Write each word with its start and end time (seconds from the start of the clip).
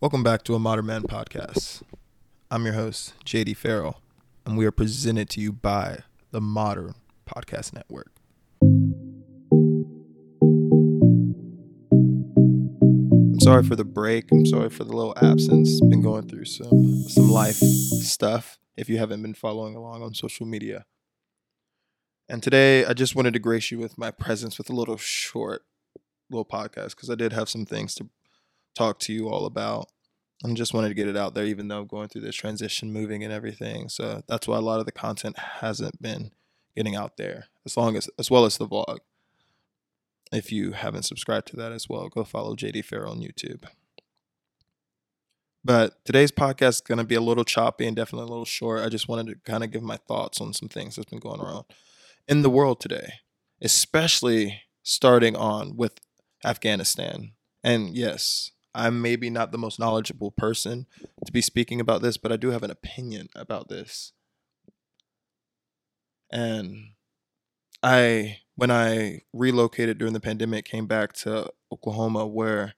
Welcome 0.00 0.22
back 0.22 0.44
to 0.44 0.54
a 0.54 0.60
Modern 0.60 0.86
Man 0.86 1.02
podcast. 1.02 1.82
I'm 2.52 2.64
your 2.64 2.74
host, 2.74 3.14
JD 3.24 3.56
Ferrell, 3.56 4.00
and 4.46 4.56
we 4.56 4.64
are 4.64 4.70
presented 4.70 5.28
to 5.30 5.40
you 5.40 5.50
by 5.50 6.04
the 6.30 6.40
Modern 6.40 6.94
Podcast 7.28 7.72
Network. 7.72 8.12
I'm 13.10 13.40
sorry 13.40 13.64
for 13.64 13.74
the 13.74 13.84
break. 13.84 14.30
I'm 14.30 14.46
sorry 14.46 14.70
for 14.70 14.84
the 14.84 14.94
little 14.94 15.14
absence. 15.20 15.80
Been 15.80 16.00
going 16.00 16.28
through 16.28 16.44
some 16.44 17.02
some 17.08 17.28
life 17.28 17.56
stuff 17.56 18.60
if 18.76 18.88
you 18.88 18.98
haven't 18.98 19.22
been 19.22 19.34
following 19.34 19.74
along 19.74 20.04
on 20.04 20.14
social 20.14 20.46
media. 20.46 20.84
And 22.28 22.40
today 22.40 22.84
I 22.84 22.92
just 22.92 23.16
wanted 23.16 23.32
to 23.32 23.40
grace 23.40 23.72
you 23.72 23.80
with 23.80 23.98
my 23.98 24.12
presence 24.12 24.58
with 24.58 24.70
a 24.70 24.74
little 24.74 24.96
short 24.96 25.62
little 26.30 26.44
podcast 26.44 26.90
because 26.90 27.10
I 27.10 27.16
did 27.16 27.32
have 27.32 27.48
some 27.48 27.66
things 27.66 27.96
to 27.96 28.10
talk 28.78 28.98
to 29.00 29.12
you 29.12 29.28
all 29.28 29.46
about. 29.46 29.88
I 30.44 30.52
just 30.52 30.72
wanted 30.72 30.88
to 30.88 30.94
get 30.94 31.08
it 31.08 31.16
out 31.16 31.34
there 31.34 31.44
even 31.44 31.68
though 31.68 31.80
I'm 31.80 31.86
going 31.86 32.08
through 32.08 32.20
this 32.22 32.36
transition 32.36 32.92
moving 32.92 33.24
and 33.24 33.32
everything. 33.32 33.88
So 33.88 34.22
that's 34.28 34.46
why 34.46 34.56
a 34.56 34.60
lot 34.60 34.80
of 34.80 34.86
the 34.86 34.92
content 34.92 35.36
hasn't 35.38 36.00
been 36.00 36.30
getting 36.76 36.94
out 36.94 37.16
there 37.16 37.46
as 37.66 37.76
long 37.76 37.96
as 37.96 38.08
as 38.18 38.30
well 38.30 38.44
as 38.44 38.56
the 38.56 38.68
vlog. 38.68 38.98
If 40.30 40.52
you 40.52 40.72
haven't 40.72 41.04
subscribed 41.04 41.48
to 41.48 41.56
that 41.56 41.72
as 41.72 41.88
well 41.88 42.08
go 42.08 42.22
follow 42.22 42.54
jd 42.54 42.84
ferrell 42.84 43.12
on 43.12 43.20
youtube. 43.20 43.64
But 45.64 46.04
today's 46.04 46.30
podcast 46.30 46.68
is 46.68 46.80
going 46.82 46.98
to 46.98 47.04
be 47.04 47.16
a 47.16 47.20
little 47.20 47.44
choppy 47.44 47.86
and 47.86 47.96
definitely 47.96 48.26
a 48.26 48.30
little 48.30 48.44
short. 48.44 48.80
I 48.80 48.88
just 48.88 49.08
wanted 49.08 49.26
to 49.26 49.50
kind 49.50 49.64
of 49.64 49.72
give 49.72 49.82
my 49.82 49.96
thoughts 49.96 50.40
on 50.40 50.52
some 50.54 50.68
things 50.68 50.94
that's 50.96 51.10
been 51.10 51.18
going 51.18 51.40
around 51.40 51.64
in 52.28 52.42
the 52.42 52.50
world 52.50 52.80
today 52.80 53.14
especially 53.60 54.62
starting 54.82 55.36
on 55.36 55.76
with 55.76 56.00
afghanistan. 56.44 57.32
And 57.64 57.96
yes 57.96 58.52
I'm 58.78 59.02
maybe 59.02 59.28
not 59.28 59.50
the 59.50 59.58
most 59.58 59.80
knowledgeable 59.80 60.30
person 60.30 60.86
to 61.26 61.32
be 61.32 61.40
speaking 61.40 61.80
about 61.80 62.00
this, 62.00 62.16
but 62.16 62.30
I 62.30 62.36
do 62.36 62.50
have 62.50 62.62
an 62.62 62.70
opinion 62.70 63.28
about 63.34 63.68
this. 63.68 64.12
And 66.30 66.92
I, 67.82 68.38
when 68.54 68.70
I 68.70 69.22
relocated 69.32 69.98
during 69.98 70.14
the 70.14 70.20
pandemic, 70.20 70.64
came 70.64 70.86
back 70.86 71.12
to 71.14 71.50
Oklahoma 71.72 72.26
where 72.26 72.74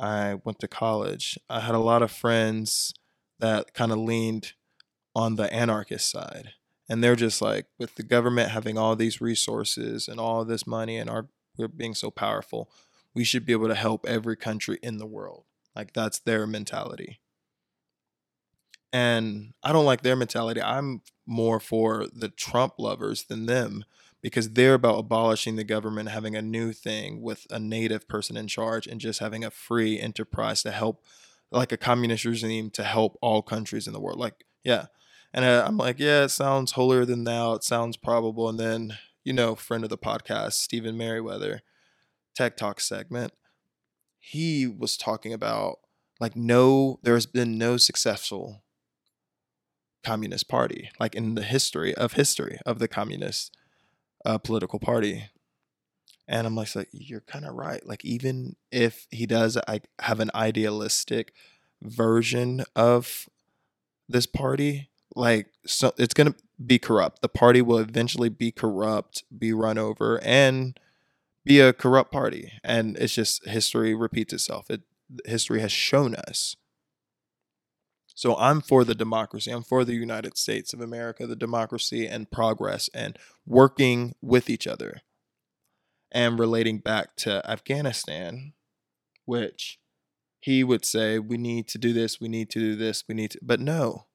I 0.00 0.40
went 0.44 0.58
to 0.58 0.68
college. 0.68 1.38
I 1.48 1.60
had 1.60 1.74
a 1.74 1.78
lot 1.78 2.02
of 2.02 2.10
friends 2.10 2.92
that 3.38 3.74
kind 3.74 3.92
of 3.92 3.98
leaned 3.98 4.54
on 5.14 5.36
the 5.36 5.52
anarchist 5.52 6.10
side. 6.10 6.54
And 6.88 7.04
they're 7.04 7.14
just 7.14 7.40
like, 7.40 7.66
with 7.78 7.94
the 7.94 8.02
government 8.02 8.50
having 8.50 8.76
all 8.76 8.96
these 8.96 9.20
resources 9.20 10.08
and 10.08 10.18
all 10.18 10.44
this 10.44 10.66
money 10.66 10.96
and 10.96 11.08
our 11.08 11.28
we're 11.56 11.68
being 11.68 11.94
so 11.94 12.10
powerful, 12.10 12.70
we 13.14 13.24
should 13.24 13.44
be 13.44 13.52
able 13.52 13.68
to 13.68 13.74
help 13.74 14.06
every 14.06 14.36
country 14.36 14.78
in 14.82 14.98
the 14.98 15.06
world. 15.06 15.44
Like 15.74 15.92
that's 15.92 16.18
their 16.18 16.46
mentality. 16.46 17.20
And 18.92 19.52
I 19.62 19.72
don't 19.72 19.84
like 19.84 20.02
their 20.02 20.16
mentality. 20.16 20.60
I'm 20.60 21.02
more 21.26 21.60
for 21.60 22.06
the 22.12 22.28
Trump 22.28 22.74
lovers 22.78 23.24
than 23.24 23.46
them 23.46 23.84
because 24.20 24.50
they're 24.50 24.74
about 24.74 24.98
abolishing 24.98 25.56
the 25.56 25.64
government, 25.64 26.10
having 26.10 26.36
a 26.36 26.42
new 26.42 26.72
thing 26.72 27.22
with 27.22 27.46
a 27.50 27.58
native 27.58 28.08
person 28.08 28.36
in 28.36 28.48
charge, 28.48 28.86
and 28.86 29.00
just 29.00 29.20
having 29.20 29.44
a 29.44 29.50
free 29.50 29.98
enterprise 29.98 30.62
to 30.62 30.70
help, 30.70 31.02
like 31.50 31.72
a 31.72 31.76
communist 31.76 32.24
regime 32.24 32.70
to 32.70 32.84
help 32.84 33.16
all 33.22 33.42
countries 33.42 33.86
in 33.86 33.92
the 33.92 34.00
world. 34.00 34.18
Like, 34.18 34.44
yeah. 34.64 34.86
And 35.32 35.44
uh, 35.44 35.64
I'm 35.66 35.76
like, 35.76 35.98
yeah, 35.98 36.24
it 36.24 36.30
sounds 36.30 36.72
holier 36.72 37.04
than 37.04 37.24
thou. 37.24 37.54
It 37.54 37.64
sounds 37.64 37.96
probable. 37.96 38.48
And 38.48 38.58
then, 38.58 38.98
you 39.24 39.32
know, 39.32 39.54
friend 39.54 39.84
of 39.84 39.90
the 39.90 39.96
podcast, 39.96 40.54
Stephen 40.54 40.98
Merriweather, 40.98 41.62
Tech 42.40 42.56
Talk 42.56 42.80
segment, 42.80 43.34
he 44.18 44.66
was 44.66 44.96
talking 44.96 45.34
about 45.34 45.80
like 46.20 46.34
no, 46.34 46.98
there's 47.02 47.26
been 47.26 47.58
no 47.58 47.76
successful 47.76 48.62
communist 50.02 50.48
party 50.48 50.90
like 50.98 51.14
in 51.14 51.34
the 51.34 51.42
history 51.42 51.94
of 51.94 52.14
history 52.14 52.58
of 52.64 52.78
the 52.78 52.88
communist 52.88 53.54
uh, 54.24 54.38
political 54.38 54.78
party. 54.78 55.28
And 56.26 56.46
I'm 56.46 56.56
like, 56.56 56.74
like 56.74 56.88
you're 56.92 57.20
kind 57.20 57.44
of 57.44 57.52
right. 57.52 57.86
Like 57.86 58.06
even 58.06 58.56
if 58.72 59.06
he 59.10 59.26
does, 59.26 59.58
I 59.68 59.82
have 59.98 60.18
an 60.18 60.30
idealistic 60.34 61.34
version 61.82 62.64
of 62.74 63.28
this 64.08 64.24
party. 64.24 64.88
Like 65.14 65.48
so, 65.66 65.92
it's 65.98 66.14
gonna 66.14 66.36
be 66.64 66.78
corrupt. 66.78 67.20
The 67.20 67.28
party 67.28 67.60
will 67.60 67.76
eventually 67.76 68.30
be 68.30 68.50
corrupt, 68.50 69.24
be 69.36 69.52
run 69.52 69.76
over, 69.76 70.18
and 70.24 70.80
be 71.44 71.60
a 71.60 71.72
corrupt 71.72 72.12
party. 72.12 72.52
And 72.62 72.96
it's 72.96 73.14
just 73.14 73.46
history 73.48 73.94
repeats 73.94 74.32
itself. 74.32 74.70
It 74.70 74.82
history 75.24 75.60
has 75.60 75.72
shown 75.72 76.14
us. 76.14 76.56
So 78.14 78.36
I'm 78.36 78.60
for 78.60 78.84
the 78.84 78.94
democracy. 78.94 79.50
I'm 79.50 79.62
for 79.62 79.84
the 79.84 79.94
United 79.94 80.36
States 80.36 80.72
of 80.72 80.80
America, 80.80 81.26
the 81.26 81.36
democracy 81.36 82.06
and 82.06 82.30
progress 82.30 82.90
and 82.92 83.18
working 83.46 84.14
with 84.20 84.50
each 84.50 84.66
other. 84.66 85.00
And 86.12 86.38
relating 86.38 86.78
back 86.78 87.16
to 87.18 87.48
Afghanistan, 87.48 88.52
which 89.24 89.78
he 90.40 90.64
would 90.64 90.84
say, 90.84 91.18
we 91.18 91.38
need 91.38 91.68
to 91.68 91.78
do 91.78 91.92
this, 91.92 92.20
we 92.20 92.28
need 92.28 92.50
to 92.50 92.58
do 92.58 92.76
this, 92.76 93.04
we 93.08 93.14
need 93.14 93.30
to. 93.30 93.38
But 93.40 93.60
no, 93.60 94.06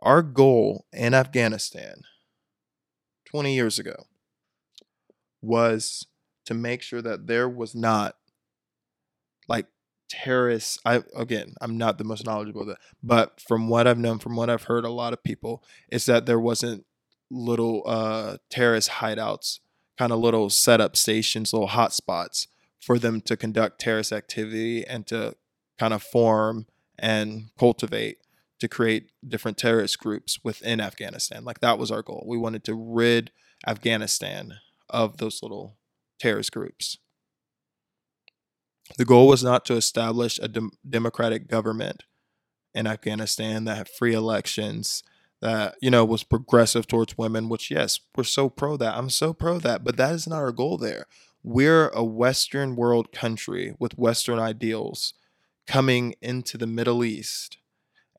our 0.00 0.20
goal 0.22 0.86
in 0.92 1.14
Afghanistan 1.14 2.02
20 3.26 3.54
years 3.54 3.78
ago 3.78 4.04
was 5.40 6.06
to 6.46 6.54
make 6.54 6.82
sure 6.82 7.02
that 7.02 7.26
there 7.26 7.48
was 7.48 7.74
not 7.74 8.16
like 9.48 9.66
terrorists 10.08 10.78
i 10.84 11.02
again 11.16 11.54
i'm 11.60 11.76
not 11.76 11.98
the 11.98 12.04
most 12.04 12.24
knowledgeable 12.24 12.64
that 12.64 12.78
but 13.02 13.40
from 13.40 13.68
what 13.68 13.86
i've 13.86 13.98
known 13.98 14.18
from 14.18 14.36
what 14.36 14.48
i've 14.48 14.64
heard 14.64 14.84
a 14.84 14.90
lot 14.90 15.12
of 15.12 15.22
people 15.22 15.62
is 15.90 16.06
that 16.06 16.26
there 16.26 16.38
wasn't 16.38 16.84
little 17.30 17.82
uh 17.86 18.36
terrorist 18.48 18.88
hideouts 18.90 19.58
kind 19.98 20.12
of 20.12 20.18
little 20.20 20.48
setup 20.48 20.96
stations 20.96 21.52
little 21.52 21.68
hotspots 21.68 22.46
for 22.80 22.98
them 22.98 23.20
to 23.20 23.36
conduct 23.36 23.80
terrorist 23.80 24.12
activity 24.12 24.86
and 24.86 25.06
to 25.08 25.34
kind 25.78 25.92
of 25.92 26.02
form 26.02 26.66
and 26.98 27.50
cultivate 27.58 28.18
to 28.60 28.68
create 28.68 29.10
different 29.26 29.58
terrorist 29.58 29.98
groups 29.98 30.38
within 30.42 30.80
afghanistan. 30.80 31.44
Like 31.44 31.60
that 31.60 31.78
was 31.78 31.90
our 31.90 32.02
goal. 32.02 32.24
We 32.26 32.38
wanted 32.38 32.64
to 32.64 32.74
rid 32.74 33.32
afghanistan 33.66 34.54
of 34.88 35.16
those 35.18 35.42
little 35.42 35.76
terrorist 36.18 36.52
groups. 36.52 36.98
The 38.98 39.04
goal 39.04 39.26
was 39.28 39.42
not 39.42 39.64
to 39.66 39.74
establish 39.74 40.38
a 40.38 40.48
dem- 40.48 40.72
democratic 40.88 41.48
government 41.48 42.04
in 42.74 42.86
Afghanistan 42.86 43.64
that 43.64 43.76
had 43.76 43.88
free 43.88 44.14
elections, 44.14 45.02
that 45.40 45.76
you 45.80 45.90
know 45.90 46.04
was 46.04 46.22
progressive 46.22 46.86
towards 46.86 47.18
women. 47.18 47.48
Which 47.48 47.70
yes, 47.70 48.00
we're 48.16 48.24
so 48.24 48.48
pro 48.48 48.76
that. 48.76 48.96
I'm 48.96 49.10
so 49.10 49.32
pro 49.32 49.58
that, 49.58 49.82
but 49.84 49.96
that 49.96 50.14
is 50.14 50.26
not 50.26 50.36
our 50.36 50.52
goal 50.52 50.78
there. 50.78 51.06
We're 51.42 51.88
a 51.88 52.04
Western 52.04 52.76
world 52.76 53.12
country 53.12 53.74
with 53.78 53.98
Western 53.98 54.38
ideals 54.38 55.14
coming 55.66 56.14
into 56.20 56.56
the 56.58 56.66
Middle 56.66 57.04
East 57.04 57.58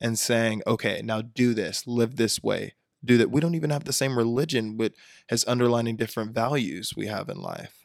and 0.00 0.18
saying, 0.18 0.62
okay, 0.66 1.00
now 1.02 1.22
do 1.22 1.54
this, 1.54 1.86
live 1.86 2.16
this 2.16 2.42
way, 2.42 2.74
do 3.04 3.18
that. 3.18 3.30
We 3.30 3.40
don't 3.40 3.54
even 3.54 3.70
have 3.70 3.84
the 3.84 3.92
same 3.92 4.16
religion, 4.16 4.76
but 4.76 4.92
has 5.28 5.44
underlining 5.46 5.96
different 5.96 6.34
values 6.34 6.92
we 6.96 7.06
have 7.06 7.28
in 7.28 7.38
life. 7.40 7.77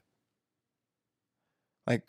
Like, 1.87 2.03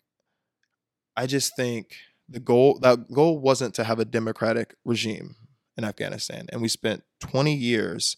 I 1.16 1.26
just 1.26 1.56
think 1.56 1.96
the 2.28 2.40
goal 2.40 2.78
that 2.80 3.12
goal 3.12 3.38
wasn't 3.38 3.74
to 3.74 3.84
have 3.84 3.98
a 3.98 4.04
democratic 4.04 4.74
regime 4.84 5.36
in 5.76 5.84
Afghanistan, 5.84 6.46
and 6.50 6.62
we 6.62 6.68
spent 6.68 7.02
20 7.20 7.54
years, 7.54 8.16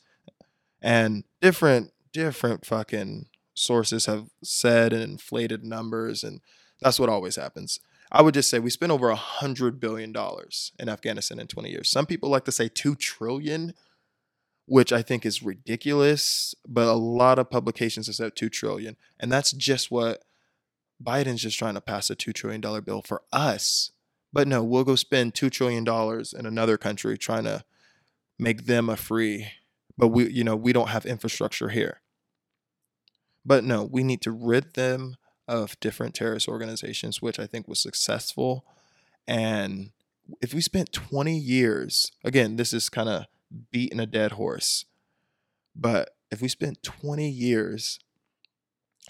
and 0.80 1.24
different 1.40 1.92
different 2.12 2.64
fucking 2.64 3.26
sources 3.54 4.06
have 4.06 4.28
said 4.42 4.92
and 4.92 5.02
inflated 5.02 5.64
numbers, 5.64 6.22
and 6.22 6.40
that's 6.80 7.00
what 7.00 7.08
always 7.08 7.36
happens. 7.36 7.80
I 8.12 8.22
would 8.22 8.34
just 8.34 8.48
say 8.48 8.58
we 8.58 8.70
spent 8.70 8.92
over 8.92 9.08
a 9.08 9.16
hundred 9.16 9.80
billion 9.80 10.12
dollars 10.12 10.72
in 10.78 10.88
Afghanistan 10.88 11.40
in 11.40 11.48
20 11.48 11.70
years. 11.70 11.90
Some 11.90 12.06
people 12.06 12.28
like 12.28 12.44
to 12.44 12.52
say 12.52 12.68
two 12.68 12.94
trillion, 12.94 13.74
which 14.66 14.92
I 14.92 15.02
think 15.02 15.26
is 15.26 15.42
ridiculous, 15.42 16.54
but 16.68 16.86
a 16.86 16.92
lot 16.92 17.38
of 17.38 17.50
publications 17.50 18.06
have 18.06 18.16
said 18.16 18.36
two 18.36 18.48
trillion, 18.48 18.96
and 19.18 19.32
that's 19.32 19.52
just 19.52 19.90
what 19.90 20.22
Biden's 21.02 21.42
just 21.42 21.58
trying 21.58 21.74
to 21.74 21.80
pass 21.80 22.10
a 22.10 22.16
$2 22.16 22.32
trillion 22.34 22.60
bill 22.60 23.02
for 23.02 23.22
us. 23.32 23.90
But 24.32 24.48
no, 24.48 24.62
we'll 24.62 24.84
go 24.84 24.96
spend 24.96 25.34
$2 25.34 25.50
trillion 25.50 25.86
in 26.38 26.46
another 26.46 26.76
country 26.76 27.16
trying 27.16 27.44
to 27.44 27.64
make 28.38 28.66
them 28.66 28.88
a 28.88 28.96
free, 28.96 29.48
but 29.96 30.08
we, 30.08 30.30
you 30.30 30.44
know, 30.44 30.56
we 30.56 30.72
don't 30.72 30.88
have 30.88 31.06
infrastructure 31.06 31.70
here. 31.70 32.00
But 33.44 33.64
no, 33.64 33.84
we 33.84 34.02
need 34.02 34.20
to 34.22 34.32
rid 34.32 34.74
them 34.74 35.16
of 35.48 35.78
different 35.80 36.14
terrorist 36.14 36.48
organizations, 36.48 37.22
which 37.22 37.38
I 37.38 37.46
think 37.46 37.68
was 37.68 37.80
successful. 37.80 38.64
And 39.26 39.92
if 40.42 40.52
we 40.52 40.60
spent 40.60 40.92
20 40.92 41.38
years, 41.38 42.10
again, 42.24 42.56
this 42.56 42.72
is 42.72 42.88
kind 42.88 43.08
of 43.08 43.26
beating 43.70 44.00
a 44.00 44.06
dead 44.06 44.32
horse, 44.32 44.84
but 45.74 46.10
if 46.30 46.42
we 46.42 46.48
spent 46.48 46.82
20 46.82 47.28
years 47.30 48.00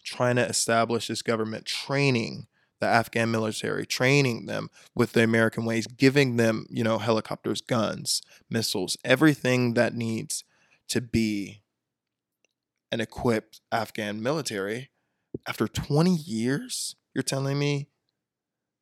trying 0.07 0.37
to 0.37 0.47
establish 0.47 1.09
this 1.09 1.21
government, 1.21 1.67
training 1.67 2.47
the 2.81 2.87
Afghan 2.87 3.31
military, 3.31 3.87
training 3.87 4.47
them 4.47 4.71
with 4.95 5.13
the 5.13 5.23
American 5.23 5.65
ways, 5.65 5.87
giving 5.87 6.37
them, 6.37 6.67
you 6.71 6.85
know, 6.85 6.99
helicopters, 6.99 7.61
guns, 7.61 8.23
missiles, 8.51 8.97
everything 9.05 9.75
that 9.75 9.95
needs 9.95 10.45
to 10.89 11.01
be 11.01 11.63
an 12.93 13.01
equipped 13.01 13.61
Afghan 13.73 14.23
military. 14.23 14.91
After 15.47 15.67
20 15.67 16.15
years, 16.15 16.97
you're 17.15 17.23
telling 17.23 17.59
me 17.59 17.89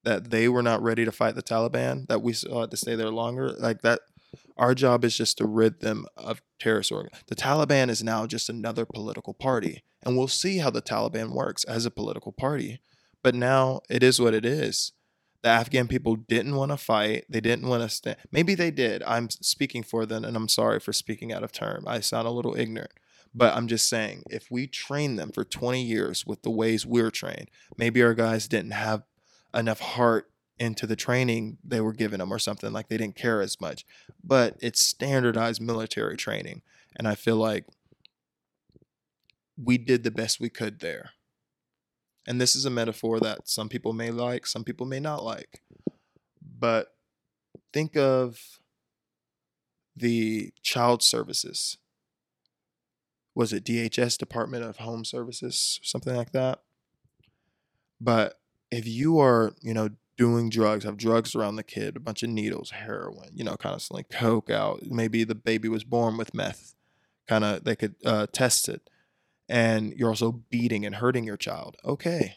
that 0.02 0.30
they 0.30 0.48
were 0.48 0.62
not 0.62 0.82
ready 0.82 1.04
to 1.04 1.12
fight 1.12 1.34
the 1.34 1.42
Taliban, 1.42 2.06
that 2.08 2.20
we 2.20 2.32
still 2.32 2.60
had 2.60 2.70
to 2.70 2.76
stay 2.76 2.94
there 2.94 3.10
longer? 3.10 3.52
Like 3.52 3.82
that 3.82 4.00
our 4.56 4.74
job 4.74 5.04
is 5.04 5.16
just 5.16 5.38
to 5.38 5.46
rid 5.46 5.80
them 5.80 6.06
of 6.16 6.42
terrorist 6.58 6.92
organ. 6.92 7.10
The 7.26 7.34
Taliban 7.34 7.88
is 7.88 8.02
now 8.02 8.26
just 8.26 8.48
another 8.48 8.84
political 8.84 9.34
party, 9.34 9.82
and 10.02 10.16
we'll 10.16 10.28
see 10.28 10.58
how 10.58 10.70
the 10.70 10.82
Taliban 10.82 11.34
works 11.34 11.64
as 11.64 11.86
a 11.86 11.90
political 11.90 12.32
party. 12.32 12.80
But 13.22 13.34
now 13.34 13.80
it 13.88 14.02
is 14.02 14.20
what 14.20 14.34
it 14.34 14.44
is. 14.44 14.92
The 15.42 15.50
Afghan 15.50 15.88
people 15.88 16.16
didn't 16.16 16.56
want 16.56 16.70
to 16.70 16.76
fight. 16.76 17.26
They 17.28 17.40
didn't 17.40 17.68
want 17.68 17.82
to 17.82 17.88
stand. 17.88 18.16
Maybe 18.32 18.54
they 18.54 18.70
did. 18.70 19.02
I'm 19.02 19.28
speaking 19.28 19.82
for 19.82 20.06
them, 20.06 20.24
and 20.24 20.36
I'm 20.36 20.48
sorry 20.48 20.80
for 20.80 20.92
speaking 20.92 21.32
out 21.32 21.44
of 21.44 21.52
term. 21.52 21.84
I 21.86 22.00
sound 22.00 22.26
a 22.26 22.30
little 22.30 22.56
ignorant. 22.56 22.92
But 23.34 23.54
I'm 23.54 23.66
just 23.66 23.88
saying, 23.88 24.22
if 24.30 24.50
we 24.50 24.66
train 24.66 25.16
them 25.16 25.32
for 25.32 25.44
20 25.44 25.82
years 25.82 26.24
with 26.24 26.42
the 26.42 26.50
ways 26.50 26.86
we're 26.86 27.10
trained, 27.10 27.50
maybe 27.76 28.02
our 28.02 28.14
guys 28.14 28.46
didn't 28.46 28.70
have 28.70 29.02
enough 29.52 29.80
heart 29.80 30.30
into 30.58 30.86
the 30.86 30.96
training 30.96 31.58
they 31.64 31.80
were 31.80 31.92
giving 31.92 32.18
them 32.18 32.32
or 32.32 32.38
something 32.38 32.72
like 32.72 32.88
they 32.88 32.96
didn't 32.96 33.16
care 33.16 33.40
as 33.40 33.60
much. 33.60 33.84
But 34.22 34.56
it's 34.60 34.84
standardized 34.84 35.60
military 35.60 36.16
training 36.16 36.62
and 36.96 37.08
i 37.08 37.14
feel 37.16 37.36
like 37.36 37.64
we 39.62 39.78
did 39.78 40.02
the 40.02 40.10
best 40.10 40.40
we 40.40 40.48
could 40.48 40.80
there. 40.80 41.10
And 42.26 42.40
this 42.40 42.56
is 42.56 42.64
a 42.64 42.70
metaphor 42.70 43.20
that 43.20 43.48
some 43.48 43.68
people 43.68 43.92
may 43.92 44.10
like 44.10 44.46
some 44.46 44.64
people 44.64 44.86
may 44.86 45.00
not 45.00 45.22
like. 45.22 45.62
But 46.58 46.94
think 47.72 47.96
of 47.96 48.60
the 49.96 50.52
child 50.62 51.02
services. 51.02 51.76
Was 53.34 53.52
it 53.52 53.64
DHS 53.64 54.16
Department 54.16 54.64
of 54.64 54.78
Home 54.78 55.04
Services 55.04 55.80
something 55.82 56.14
like 56.14 56.32
that? 56.32 56.62
But 58.00 58.40
if 58.70 58.88
you 58.88 59.18
are 59.18 59.52
you 59.60 59.74
know 59.74 59.90
doing 60.16 60.48
drugs, 60.48 60.84
have 60.84 60.96
drugs 60.96 61.34
around 61.34 61.56
the 61.56 61.62
kid, 61.62 61.96
a 61.96 62.00
bunch 62.00 62.22
of 62.22 62.30
needles, 62.30 62.70
heroin, 62.70 63.30
you 63.34 63.44
know, 63.44 63.56
constantly 63.56 64.04
coke 64.04 64.50
out. 64.50 64.82
Maybe 64.84 65.24
the 65.24 65.34
baby 65.34 65.68
was 65.68 65.84
born 65.84 66.16
with 66.16 66.34
meth, 66.34 66.74
kind 67.26 67.44
of, 67.44 67.64
they 67.64 67.76
could 67.76 67.96
uh, 68.04 68.26
test 68.32 68.68
it. 68.68 68.88
And 69.48 69.92
you're 69.94 70.08
also 70.08 70.32
beating 70.50 70.86
and 70.86 70.96
hurting 70.96 71.24
your 71.24 71.36
child. 71.36 71.76
Okay. 71.84 72.36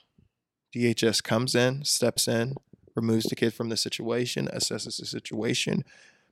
DHS 0.75 1.23
comes 1.23 1.55
in, 1.55 1.85
steps 1.85 2.27
in, 2.27 2.55
removes 2.95 3.25
the 3.25 3.35
kid 3.35 3.53
from 3.53 3.69
the 3.69 3.77
situation, 3.77 4.49
assesses 4.53 4.99
the 4.99 5.05
situation, 5.05 5.83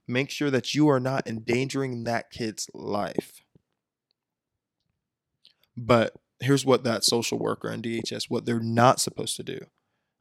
make 0.06 0.30
sure 0.30 0.50
that 0.50 0.74
you 0.74 0.88
are 0.88 1.00
not 1.00 1.26
endangering 1.26 2.04
that 2.04 2.30
kid's 2.30 2.68
life. 2.74 3.42
But 5.76 6.14
here's 6.40 6.66
what 6.66 6.84
that 6.84 7.04
social 7.04 7.38
worker 7.38 7.68
and 7.68 7.82
DHS, 7.82 8.24
what 8.28 8.44
they're 8.44 8.60
not 8.60 9.00
supposed 9.00 9.36
to 9.36 9.42
do 9.42 9.60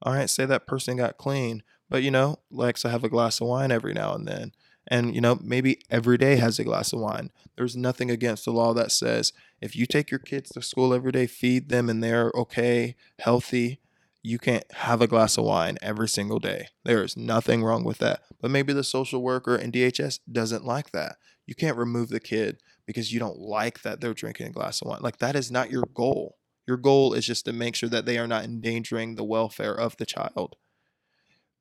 all 0.02 0.14
right, 0.14 0.30
say 0.30 0.46
that 0.46 0.68
person 0.68 0.98
got 0.98 1.18
clean, 1.18 1.64
but 1.90 2.04
you 2.04 2.12
know, 2.12 2.38
likes 2.52 2.82
to 2.82 2.90
have 2.90 3.04
a 3.04 3.10
glass 3.10 3.42
of 3.42 3.48
wine 3.48 3.72
every 3.72 3.94
now 3.94 4.14
and 4.14 4.28
then. 4.28 4.52
And 4.88 5.16
you 5.16 5.22
know, 5.22 5.40
maybe 5.42 5.80
every 5.90 6.18
day 6.18 6.36
has 6.36 6.60
a 6.60 6.64
glass 6.64 6.94
of 6.94 7.00
wine. 7.00 7.32
There's 7.56 7.76
nothing 7.76 8.12
against 8.12 8.46
the 8.46 8.52
law 8.52 8.74
that 8.74 8.92
says 8.92 9.34
if 9.62 9.76
you 9.76 9.86
take 9.86 10.12
your 10.12 10.20
kids 10.20 10.52
to 10.52 10.62
school 10.62 10.94
every 10.94 11.12
day, 11.12 11.26
feed 11.28 11.70
them 11.70 11.90
and 11.90 12.04
they're 12.04 12.32
okay, 12.36 12.96
healthy, 13.20 13.80
you 14.22 14.40
can't 14.40 14.66
have 14.74 15.02
a 15.02 15.08
glass 15.08 15.38
of 15.38 15.46
wine 15.46 15.78
every 15.82 16.08
single 16.08 16.40
day. 16.40 16.68
There 16.84 17.04
is 17.04 17.16
nothing 17.16 17.64
wrong 17.64 17.84
with 17.84 18.00
that. 18.00 18.22
But 18.42 18.52
maybe 18.52 18.74
the 18.74 18.84
social 18.84 19.22
worker 19.22 19.56
and 19.56 19.72
DHS 19.72 20.20
doesn't 20.32 20.66
like 20.66 20.92
that. 20.92 21.18
You 21.46 21.56
can't 21.56 21.78
remove 21.78 22.10
the 22.10 22.20
kid 22.20 22.58
because 22.88 23.14
you 23.14 23.20
don't 23.20 23.38
like 23.38 23.82
that 23.84 24.02
they're 24.02 24.14
drinking 24.14 24.48
a 24.48 24.52
glass 24.52 24.82
of 24.82 24.88
wine. 24.88 25.02
Like 25.02 25.18
that 25.18 25.36
is 25.36 25.52
not 25.52 25.72
your 25.72 25.84
goal. 25.94 26.38
Your 26.68 26.78
goal 26.78 27.14
is 27.14 27.26
just 27.26 27.46
to 27.46 27.54
make 27.54 27.76
sure 27.76 27.90
that 27.90 28.06
they 28.06 28.18
are 28.18 28.28
not 28.28 28.44
endangering 28.44 29.16
the 29.16 29.24
welfare 29.24 29.74
of 29.74 29.98
the 29.98 30.06
child. 30.06 30.56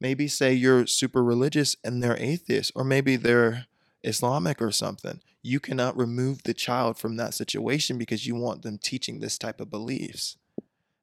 Maybe 0.01 0.29
say 0.29 0.53
you're 0.53 0.87
super 0.87 1.23
religious 1.23 1.77
and 1.85 2.03
they're 2.03 2.17
atheist, 2.17 2.73
or 2.75 2.85
maybe 2.85 3.17
they're 3.17 3.67
Islamic 4.03 4.61
or 4.61 4.71
something. 4.71 5.21
You 5.43 5.61
cannot 5.61 5.97
remove 5.97 6.43
the 6.43 6.55
child 6.55 6.99
from 6.99 7.17
that 7.17 7.35
situation 7.35 7.99
because 7.99 8.27
you 8.27 8.35
want 8.35 8.62
them 8.62 8.79
teaching 8.79 9.21
this 9.21 9.39
type 9.39 9.61
of 9.61 9.71
beliefs. 9.71 10.37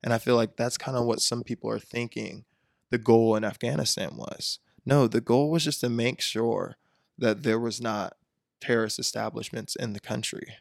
And 0.03 0.13
I 0.13 0.17
feel 0.17 0.35
like 0.35 0.55
that's 0.55 0.77
kind 0.77 0.97
of 0.97 1.05
what 1.05 1.21
some 1.21 1.43
people 1.43 1.69
are 1.69 1.79
thinking 1.79 2.45
the 2.89 2.97
goal 2.97 3.35
in 3.35 3.43
Afghanistan 3.43 4.17
was. 4.17 4.59
No, 4.85 5.07
the 5.07 5.21
goal 5.21 5.49
was 5.51 5.63
just 5.63 5.79
to 5.81 5.89
make 5.89 6.21
sure 6.21 6.75
that 7.17 7.43
there 7.43 7.59
was 7.59 7.79
not 7.79 8.17
terrorist 8.59 8.99
establishments 8.99 9.75
in 9.75 9.93
the 9.93 9.99
country. 9.99 10.57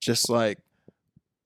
Just 0.00 0.28
like 0.28 0.58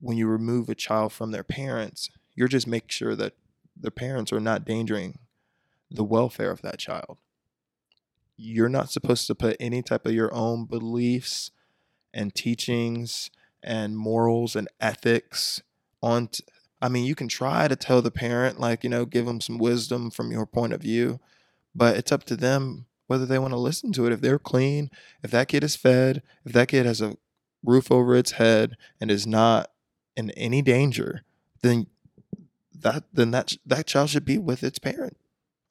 when 0.02 0.16
you 0.16 0.26
remove 0.26 0.68
a 0.68 0.74
child 0.74 1.12
from 1.12 1.30
their 1.30 1.44
parents, 1.44 2.10
you're 2.34 2.48
just 2.48 2.66
making 2.66 2.88
sure 2.88 3.14
that 3.14 3.34
the 3.80 3.90
parents 3.90 4.32
are 4.32 4.40
not 4.40 4.68
endangering 4.68 5.20
the 5.90 6.04
welfare 6.04 6.50
of 6.50 6.60
that 6.62 6.78
child. 6.78 7.18
You're 8.36 8.68
not 8.68 8.90
supposed 8.90 9.28
to 9.28 9.34
put 9.34 9.56
any 9.60 9.80
type 9.80 10.04
of 10.04 10.12
your 10.12 10.34
own 10.34 10.64
beliefs 10.64 11.52
and 12.12 12.34
teachings 12.34 13.30
and 13.62 13.96
morals 13.96 14.56
and 14.56 14.68
ethics 14.80 15.62
on. 16.02 16.28
T- 16.28 16.44
I 16.80 16.88
mean, 16.88 17.04
you 17.04 17.14
can 17.14 17.28
try 17.28 17.68
to 17.68 17.76
tell 17.76 18.02
the 18.02 18.10
parent, 18.10 18.58
like, 18.58 18.82
you 18.82 18.90
know, 18.90 19.04
give 19.04 19.26
them 19.26 19.40
some 19.40 19.56
wisdom 19.56 20.10
from 20.10 20.32
your 20.32 20.46
point 20.46 20.72
of 20.72 20.82
view, 20.82 21.20
but 21.76 21.96
it's 21.96 22.10
up 22.10 22.24
to 22.24 22.36
them 22.36 22.86
whether 23.06 23.24
they 23.24 23.38
want 23.38 23.52
to 23.52 23.58
listen 23.58 23.92
to 23.92 24.06
it. 24.06 24.12
If 24.12 24.20
they're 24.20 24.40
clean, 24.40 24.90
if 25.22 25.30
that 25.30 25.46
kid 25.46 25.62
is 25.62 25.76
fed, 25.76 26.22
if 26.44 26.52
that 26.54 26.68
kid 26.68 26.86
has 26.86 27.00
a 27.00 27.16
roof 27.64 27.92
over 27.92 28.16
its 28.16 28.32
head 28.32 28.76
and 29.00 29.10
is 29.10 29.26
not 29.26 29.70
in 30.16 30.30
any 30.32 30.62
danger, 30.62 31.22
then 31.62 31.86
that 32.74 33.04
then 33.12 33.30
that 33.30 33.54
that 33.64 33.86
child 33.86 34.10
should 34.10 34.24
be 34.24 34.38
with 34.38 34.62
its 34.62 34.78
parent. 34.78 35.16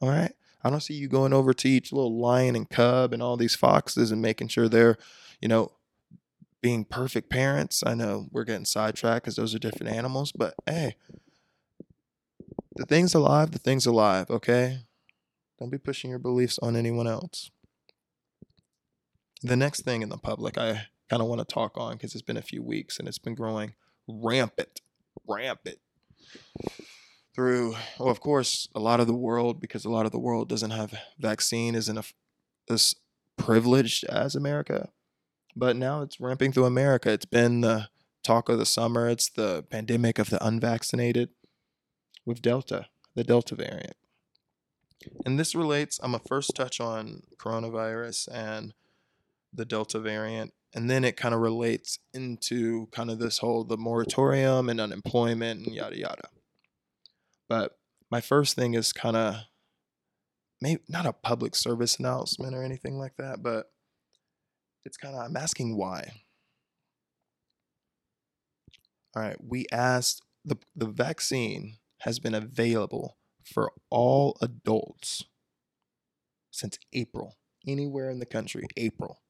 All 0.01 0.09
right. 0.09 0.33
I 0.63 0.69
don't 0.69 0.81
see 0.81 0.93
you 0.93 1.07
going 1.07 1.33
over 1.33 1.53
to 1.53 1.69
each 1.69 1.91
little 1.91 2.19
lion 2.19 2.55
and 2.55 2.69
cub 2.69 3.13
and 3.13 3.21
all 3.21 3.35
these 3.35 3.55
foxes 3.55 4.11
and 4.11 4.21
making 4.21 4.49
sure 4.49 4.69
they're, 4.69 4.97
you 5.41 5.47
know, 5.47 5.71
being 6.61 6.85
perfect 6.85 7.29
parents. 7.29 7.83
I 7.85 7.95
know 7.95 8.27
we're 8.31 8.43
getting 8.43 8.65
sidetracked 8.65 9.23
because 9.23 9.35
those 9.35 9.55
are 9.55 9.59
different 9.59 9.95
animals, 9.95 10.31
but 10.31 10.53
hey, 10.67 10.97
the 12.75 12.85
thing's 12.85 13.15
alive, 13.15 13.51
the 13.51 13.59
thing's 13.59 13.87
alive, 13.87 14.29
okay? 14.29 14.81
Don't 15.59 15.71
be 15.71 15.79
pushing 15.79 16.11
your 16.11 16.19
beliefs 16.19 16.59
on 16.61 16.75
anyone 16.75 17.07
else. 17.07 17.49
The 19.41 19.55
next 19.55 19.81
thing 19.81 20.03
in 20.03 20.09
the 20.09 20.17
public 20.17 20.57
I 20.57 20.87
kind 21.09 21.23
of 21.23 21.27
want 21.27 21.39
to 21.39 21.53
talk 21.53 21.77
on 21.77 21.93
because 21.93 22.13
it's 22.13 22.21
been 22.21 22.37
a 22.37 22.43
few 22.43 22.61
weeks 22.61 22.99
and 22.99 23.07
it's 23.07 23.17
been 23.17 23.35
growing 23.35 23.73
rampant, 24.07 24.81
rampant 25.27 25.79
through, 27.33 27.75
well, 27.97 28.09
of 28.09 28.19
course, 28.19 28.67
a 28.75 28.79
lot 28.79 28.99
of 28.99 29.07
the 29.07 29.15
world, 29.15 29.61
because 29.61 29.85
a 29.85 29.89
lot 29.89 30.05
of 30.05 30.11
the 30.11 30.19
world 30.19 30.49
doesn't 30.49 30.71
have 30.71 30.93
vaccine, 31.17 31.75
isn't 31.75 31.97
a, 31.97 32.03
as 32.69 32.95
privileged 33.37 34.03
as 34.05 34.35
America. 34.35 34.89
But 35.55 35.75
now 35.75 36.01
it's 36.01 36.19
ramping 36.19 36.51
through 36.51 36.65
America. 36.65 37.11
It's 37.11 37.25
been 37.25 37.61
the 37.61 37.89
talk 38.23 38.49
of 38.49 38.57
the 38.57 38.65
summer. 38.65 39.09
It's 39.09 39.29
the 39.29 39.63
pandemic 39.69 40.19
of 40.19 40.29
the 40.29 40.45
unvaccinated 40.45 41.29
with 42.25 42.41
Delta, 42.41 42.87
the 43.15 43.23
Delta 43.23 43.55
variant. 43.55 43.95
And 45.25 45.39
this 45.39 45.55
relates, 45.55 45.99
I'm 46.03 46.11
going 46.11 46.21
to 46.21 46.27
first 46.27 46.55
touch 46.55 46.79
on 46.79 47.23
coronavirus 47.37 48.29
and 48.31 48.73
the 49.53 49.65
Delta 49.65 49.99
variant 49.99 50.53
and 50.73 50.89
then 50.89 51.03
it 51.03 51.17
kind 51.17 51.33
of 51.33 51.41
relates 51.41 51.99
into 52.13 52.87
kind 52.91 53.11
of 53.11 53.19
this 53.19 53.39
whole 53.39 53.63
the 53.63 53.77
moratorium 53.77 54.69
and 54.69 54.79
unemployment 54.79 55.65
and 55.65 55.75
yada 55.75 55.97
yada. 55.97 56.29
But 57.49 57.77
my 58.09 58.21
first 58.21 58.55
thing 58.55 58.73
is 58.73 58.93
kind 58.93 59.17
of 59.17 59.35
maybe 60.61 60.81
not 60.87 61.05
a 61.05 61.13
public 61.13 61.55
service 61.55 61.97
announcement 61.97 62.55
or 62.55 62.63
anything 62.63 62.97
like 62.97 63.15
that 63.17 63.41
but 63.41 63.71
it's 64.85 64.97
kind 64.97 65.15
of 65.15 65.21
i'm 65.21 65.37
asking 65.37 65.75
why. 65.75 66.11
All 69.15 69.23
right 69.23 69.37
we 69.43 69.65
asked 69.71 70.21
the 70.45 70.57
the 70.75 70.87
vaccine 70.87 71.77
has 72.01 72.19
been 72.19 72.35
available 72.35 73.17
for 73.43 73.71
all 73.89 74.37
adults 74.41 75.25
since 76.51 76.77
april 76.93 77.37
anywhere 77.67 78.09
in 78.09 78.19
the 78.19 78.25
country 78.25 78.63
april 78.77 79.20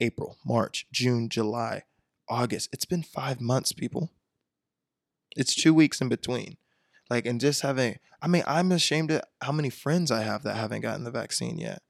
April, 0.00 0.38
March, 0.44 0.86
June, 0.92 1.28
July, 1.28 1.84
August. 2.28 2.68
It's 2.72 2.84
been 2.84 3.02
five 3.02 3.40
months, 3.40 3.72
people. 3.72 4.12
It's 5.36 5.54
two 5.54 5.74
weeks 5.74 6.00
in 6.00 6.08
between. 6.08 6.56
Like, 7.10 7.26
and 7.26 7.40
just 7.40 7.62
having, 7.62 7.98
I 8.20 8.28
mean, 8.28 8.42
I'm 8.46 8.72
ashamed 8.72 9.10
of 9.10 9.22
how 9.42 9.52
many 9.52 9.70
friends 9.70 10.10
I 10.10 10.22
have 10.22 10.42
that 10.44 10.56
haven't 10.56 10.82
gotten 10.82 11.04
the 11.04 11.10
vaccine 11.10 11.58
yet. 11.58 11.82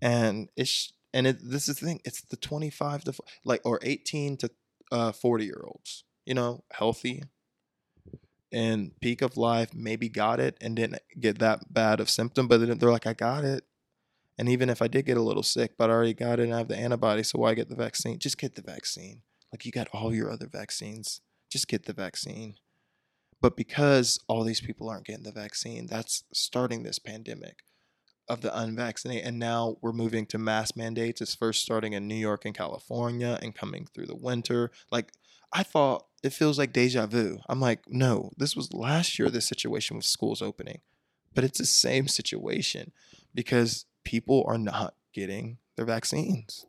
And 0.00 0.48
it's, 0.56 0.92
and 1.12 1.26
it, 1.26 1.38
this 1.42 1.68
is 1.68 1.78
the 1.78 1.86
thing, 1.86 2.00
it's 2.04 2.22
the 2.22 2.36
25 2.36 3.04
to, 3.04 3.14
like, 3.44 3.60
or 3.64 3.80
18 3.82 4.36
to 4.38 4.50
uh, 4.92 5.12
40 5.12 5.44
year 5.44 5.62
olds, 5.64 6.04
you 6.26 6.34
know, 6.34 6.64
healthy. 6.72 7.24
and 8.52 8.92
peak 9.00 9.20
of 9.22 9.36
life, 9.36 9.74
maybe 9.74 10.08
got 10.08 10.40
it 10.40 10.56
and 10.60 10.76
didn't 10.76 11.02
get 11.20 11.38
that 11.38 11.72
bad 11.72 12.00
of 12.00 12.08
symptom, 12.08 12.48
but 12.48 12.78
they're 12.80 12.90
like, 12.90 13.06
I 13.06 13.12
got 13.12 13.44
it. 13.44 13.64
And 14.38 14.48
even 14.48 14.70
if 14.70 14.80
I 14.80 14.88
did 14.88 15.06
get 15.06 15.16
a 15.16 15.22
little 15.22 15.42
sick, 15.42 15.72
but 15.76 15.90
I 15.90 15.92
already 15.92 16.14
got 16.14 16.38
it 16.38 16.44
and 16.44 16.54
I 16.54 16.58
have 16.58 16.68
the 16.68 16.78
antibody, 16.78 17.24
so 17.24 17.40
why 17.40 17.54
get 17.54 17.68
the 17.68 17.74
vaccine? 17.74 18.18
Just 18.18 18.38
get 18.38 18.54
the 18.54 18.62
vaccine. 18.62 19.22
Like 19.52 19.66
you 19.66 19.72
got 19.72 19.88
all 19.92 20.14
your 20.14 20.30
other 20.30 20.46
vaccines. 20.46 21.20
Just 21.50 21.66
get 21.66 21.86
the 21.86 21.92
vaccine. 21.92 22.54
But 23.40 23.56
because 23.56 24.18
all 24.28 24.44
these 24.44 24.60
people 24.60 24.88
aren't 24.88 25.06
getting 25.06 25.24
the 25.24 25.32
vaccine, 25.32 25.86
that's 25.86 26.24
starting 26.32 26.82
this 26.82 26.98
pandemic 26.98 27.58
of 28.28 28.42
the 28.42 28.56
unvaccinated. 28.56 29.26
And 29.26 29.38
now 29.38 29.76
we're 29.80 29.92
moving 29.92 30.26
to 30.26 30.38
mass 30.38 30.76
mandates. 30.76 31.20
It's 31.20 31.34
first 31.34 31.62
starting 31.62 31.94
in 31.94 32.06
New 32.06 32.14
York 32.14 32.44
and 32.44 32.54
California 32.54 33.38
and 33.42 33.54
coming 33.54 33.86
through 33.92 34.06
the 34.06 34.16
winter. 34.16 34.70
Like 34.90 35.12
I 35.52 35.62
thought 35.62 36.06
it 36.22 36.32
feels 36.32 36.58
like 36.58 36.72
deja 36.72 37.06
vu. 37.06 37.38
I'm 37.48 37.60
like, 37.60 37.84
no, 37.88 38.32
this 38.36 38.54
was 38.54 38.72
last 38.72 39.18
year, 39.18 39.30
this 39.30 39.48
situation 39.48 39.96
with 39.96 40.04
schools 40.04 40.42
opening. 40.42 40.80
But 41.34 41.44
it's 41.44 41.58
the 41.58 41.66
same 41.66 42.08
situation 42.08 42.92
because 43.34 43.86
people 44.08 44.42
are 44.48 44.56
not 44.56 44.94
getting 45.12 45.58
their 45.76 45.84
vaccines. 45.84 46.64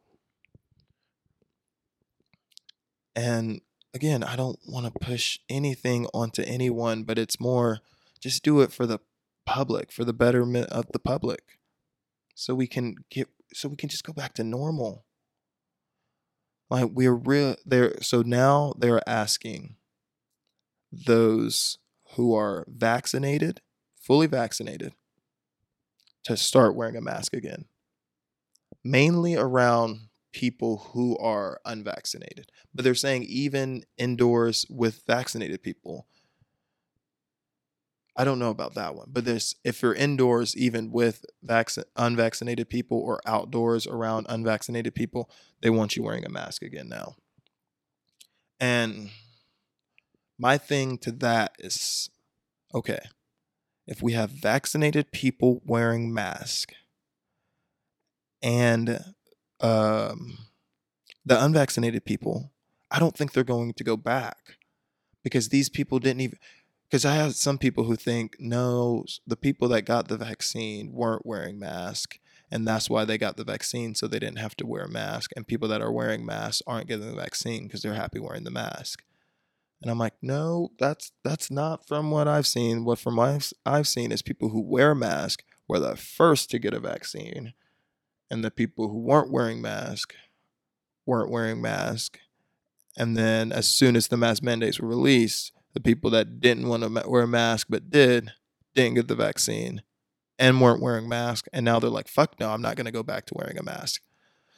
And 3.15 3.62
again, 3.93 4.24
I 4.24 4.36
don't 4.36 4.60
want 4.67 4.86
to 4.86 5.00
push 5.00 5.39
anything 5.48 6.05
onto 6.13 6.41
anyone, 6.41 7.03
but 7.03 7.17
it's 7.17 7.39
more 7.39 7.79
just 8.19 8.43
do 8.43 8.60
it 8.60 8.74
for 8.74 8.86
the 8.86 9.00
public, 9.46 9.89
for 9.89 10.03
the 10.03 10.12
betterment 10.12 10.69
of 10.69 10.88
the 10.91 11.00
public. 11.00 11.60
So 12.36 12.53
we 12.53 12.67
can 12.67 12.96
get 13.10 13.29
so 13.53 13.69
we 13.69 13.77
can 13.77 13.88
just 13.88 14.03
go 14.03 14.12
back 14.12 14.34
to 14.34 14.43
normal. 14.43 15.05
Like 16.69 16.89
we're 16.93 17.15
real 17.15 17.55
there 17.65 18.01
so 18.01 18.22
now 18.22 18.74
they're 18.77 19.08
asking 19.08 19.77
those 20.91 21.77
who 22.15 22.36
are 22.36 22.65
vaccinated, 22.67 23.62
fully 23.96 24.27
vaccinated, 24.27 24.93
to 26.30 26.38
start 26.38 26.76
wearing 26.76 26.96
a 26.96 27.02
mask 27.02 27.34
again. 27.34 27.66
Mainly 28.84 29.36
around 29.36 30.10
people 30.32 30.78
who 30.94 31.18
are 31.18 31.60
unvaccinated. 31.66 32.52
But 32.72 32.84
they're 32.84 32.94
saying 32.94 33.24
even 33.24 33.84
indoors 33.98 34.64
with 34.70 35.02
vaccinated 35.08 35.64
people. 35.64 36.06
I 38.16 38.24
don't 38.24 38.38
know 38.38 38.52
about 38.52 38.76
that 38.76 38.94
one, 38.94 39.08
but 39.12 39.26
there's 39.26 39.56
if 39.64 39.82
you're 39.82 39.94
indoors 39.94 40.56
even 40.56 40.92
with 40.92 41.26
vac- 41.42 41.72
unvaccinated 41.96 42.70
people 42.70 43.00
or 43.00 43.22
outdoors 43.26 43.88
around 43.88 44.28
unvaccinated 44.30 44.94
people, 44.94 45.32
they 45.62 45.72
want 45.72 45.96
you 45.96 46.04
wearing 46.04 46.26
a 46.26 46.30
mask 46.30 46.62
again 46.62 46.90
now. 46.90 47.16
And 48.60 49.10
my 50.38 50.60
thing 50.60 51.00
to 51.00 51.12
that 51.14 51.56
is 51.58 52.12
okay, 52.76 53.00
if 53.89 54.03
we 54.03 54.13
have 54.13 54.29
vaccinated 54.29 55.12
people 55.12 55.62
wearing 55.65 56.13
masks 56.13 56.75
and 58.43 59.03
um, 59.62 60.38
the 61.25 61.43
unvaccinated 61.43 62.05
people, 62.05 62.51
I 62.91 63.00
don't 63.00 63.17
think 63.17 63.34
they're 63.34 63.43
going 63.43 63.74
to 63.74 63.84
go 63.84 63.98
back 63.98 64.58
because 65.24 65.50
these 65.50 65.69
people 65.69 65.98
didn't 65.98 66.22
even. 66.22 66.38
Because 66.88 67.05
I 67.05 67.15
have 67.15 67.36
some 67.36 67.60
people 67.60 67.84
who 67.84 67.96
think, 67.96 68.36
no, 68.39 69.05
the 69.27 69.36
people 69.36 69.67
that 69.67 69.84
got 69.84 70.08
the 70.08 70.17
vaccine 70.17 70.91
weren't 70.91 71.25
wearing 71.25 71.60
masks, 71.60 72.17
and 72.50 72.67
that's 72.67 72.89
why 72.89 73.05
they 73.05 73.17
got 73.17 73.38
the 73.38 73.43
vaccine, 73.43 73.93
so 73.93 74.08
they 74.08 74.17
didn't 74.17 74.39
have 74.39 74.55
to 74.58 74.65
wear 74.65 74.86
a 74.86 74.89
mask. 74.89 75.31
And 75.36 75.48
people 75.48 75.67
that 75.67 75.81
are 75.81 75.91
wearing 75.91 76.25
masks 76.25 76.63
aren't 76.65 76.88
getting 76.88 77.08
the 77.08 77.15
vaccine 77.15 77.67
because 77.67 77.84
they're 77.84 77.93
happy 77.93 78.19
wearing 78.19 78.43
the 78.43 78.50
mask. 78.50 79.03
And 79.82 79.90
I'm 79.90 79.98
like, 79.98 80.16
no, 80.22 80.72
that's 80.78 81.12
that's 81.24 81.50
not 81.50 81.88
from 81.88 82.12
what 82.12 82.28
I've 82.28 82.48
seen. 82.48 82.84
What 82.84 83.00
from 83.00 83.16
what 83.16 83.52
I've 83.66 83.88
seen 83.88 84.12
is 84.12 84.22
people 84.22 84.50
who 84.50 84.62
wear 84.62 84.94
masks 84.94 85.44
were 85.68 85.80
the 85.80 85.96
first 85.96 86.50
to 86.52 86.60
get 86.60 86.74
a 86.74 86.80
vaccine, 86.80 87.54
and 88.30 88.44
the 88.44 88.52
people 88.52 88.90
who 88.90 89.00
weren't 89.00 89.32
wearing 89.32 89.62
masks 89.62 90.16
weren't 91.06 91.32
wearing 91.32 91.62
masks. 91.62 92.20
And 92.98 93.16
then 93.16 93.52
as 93.52 93.68
soon 93.68 93.96
as 93.96 94.08
the 94.08 94.18
mask 94.18 94.44
mandates 94.44 94.80
were 94.80 94.88
released, 94.88 95.54
the 95.74 95.80
people 95.80 96.10
that 96.12 96.42
didn't 96.42 96.68
want 96.68 96.84
to 96.84 97.10
wear 97.10 97.24
a 97.24 97.28
mask 97.28 97.68
but 97.70 97.90
did 97.90 98.32
didn't 98.76 98.96
get 98.96 99.08
the 99.08 99.16
vaccine 99.16 99.82
and 100.38 100.62
weren't 100.62 100.82
wearing 100.82 101.08
masks. 101.08 101.48
And 101.54 101.66
now 101.66 101.80
they're 101.80 101.90
like, 101.90 102.08
fuck 102.08 102.40
no, 102.40 102.50
I'm 102.50 102.62
not 102.62 102.76
going 102.76 102.86
to 102.86 102.92
go 102.92 103.04
back 103.04 103.26
to 103.28 103.34
wearing 103.36 103.58
a 103.58 103.64
mask. 103.64 104.02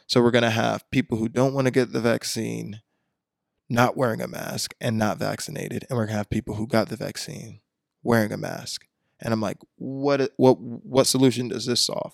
So 0.08 0.22
we're 0.22 0.32
going 0.32 0.44
to 0.44 0.50
have 0.50 0.90
people 0.92 1.18
who 1.18 1.30
don't 1.30 1.54
want 1.54 1.66
to 1.66 1.72
get 1.72 1.94
the 1.94 2.02
vaccine 2.02 2.82
not 3.72 3.96
wearing 3.96 4.22
a 4.22 4.28
mask 4.28 4.76
and 4.82 4.98
not 4.98 5.18
vaccinated. 5.18 5.86
And 5.90 5.98
we're 5.98 6.08
to 6.08 6.14
have 6.14 6.30
people 6.30 6.56
who 6.56 6.68
got 6.68 6.90
the 6.90 6.98
vaccine 6.98 7.62
wearing 8.04 8.34
a 8.34 8.38
mask. 8.38 8.86
And 9.20 9.34
I'm 9.34 9.42
like, 9.42 9.58
what 9.78 10.32
what 10.36 10.60
what 10.60 11.08
solution 11.08 11.48
does 11.48 11.66
this 11.66 11.86
solve? 11.86 12.14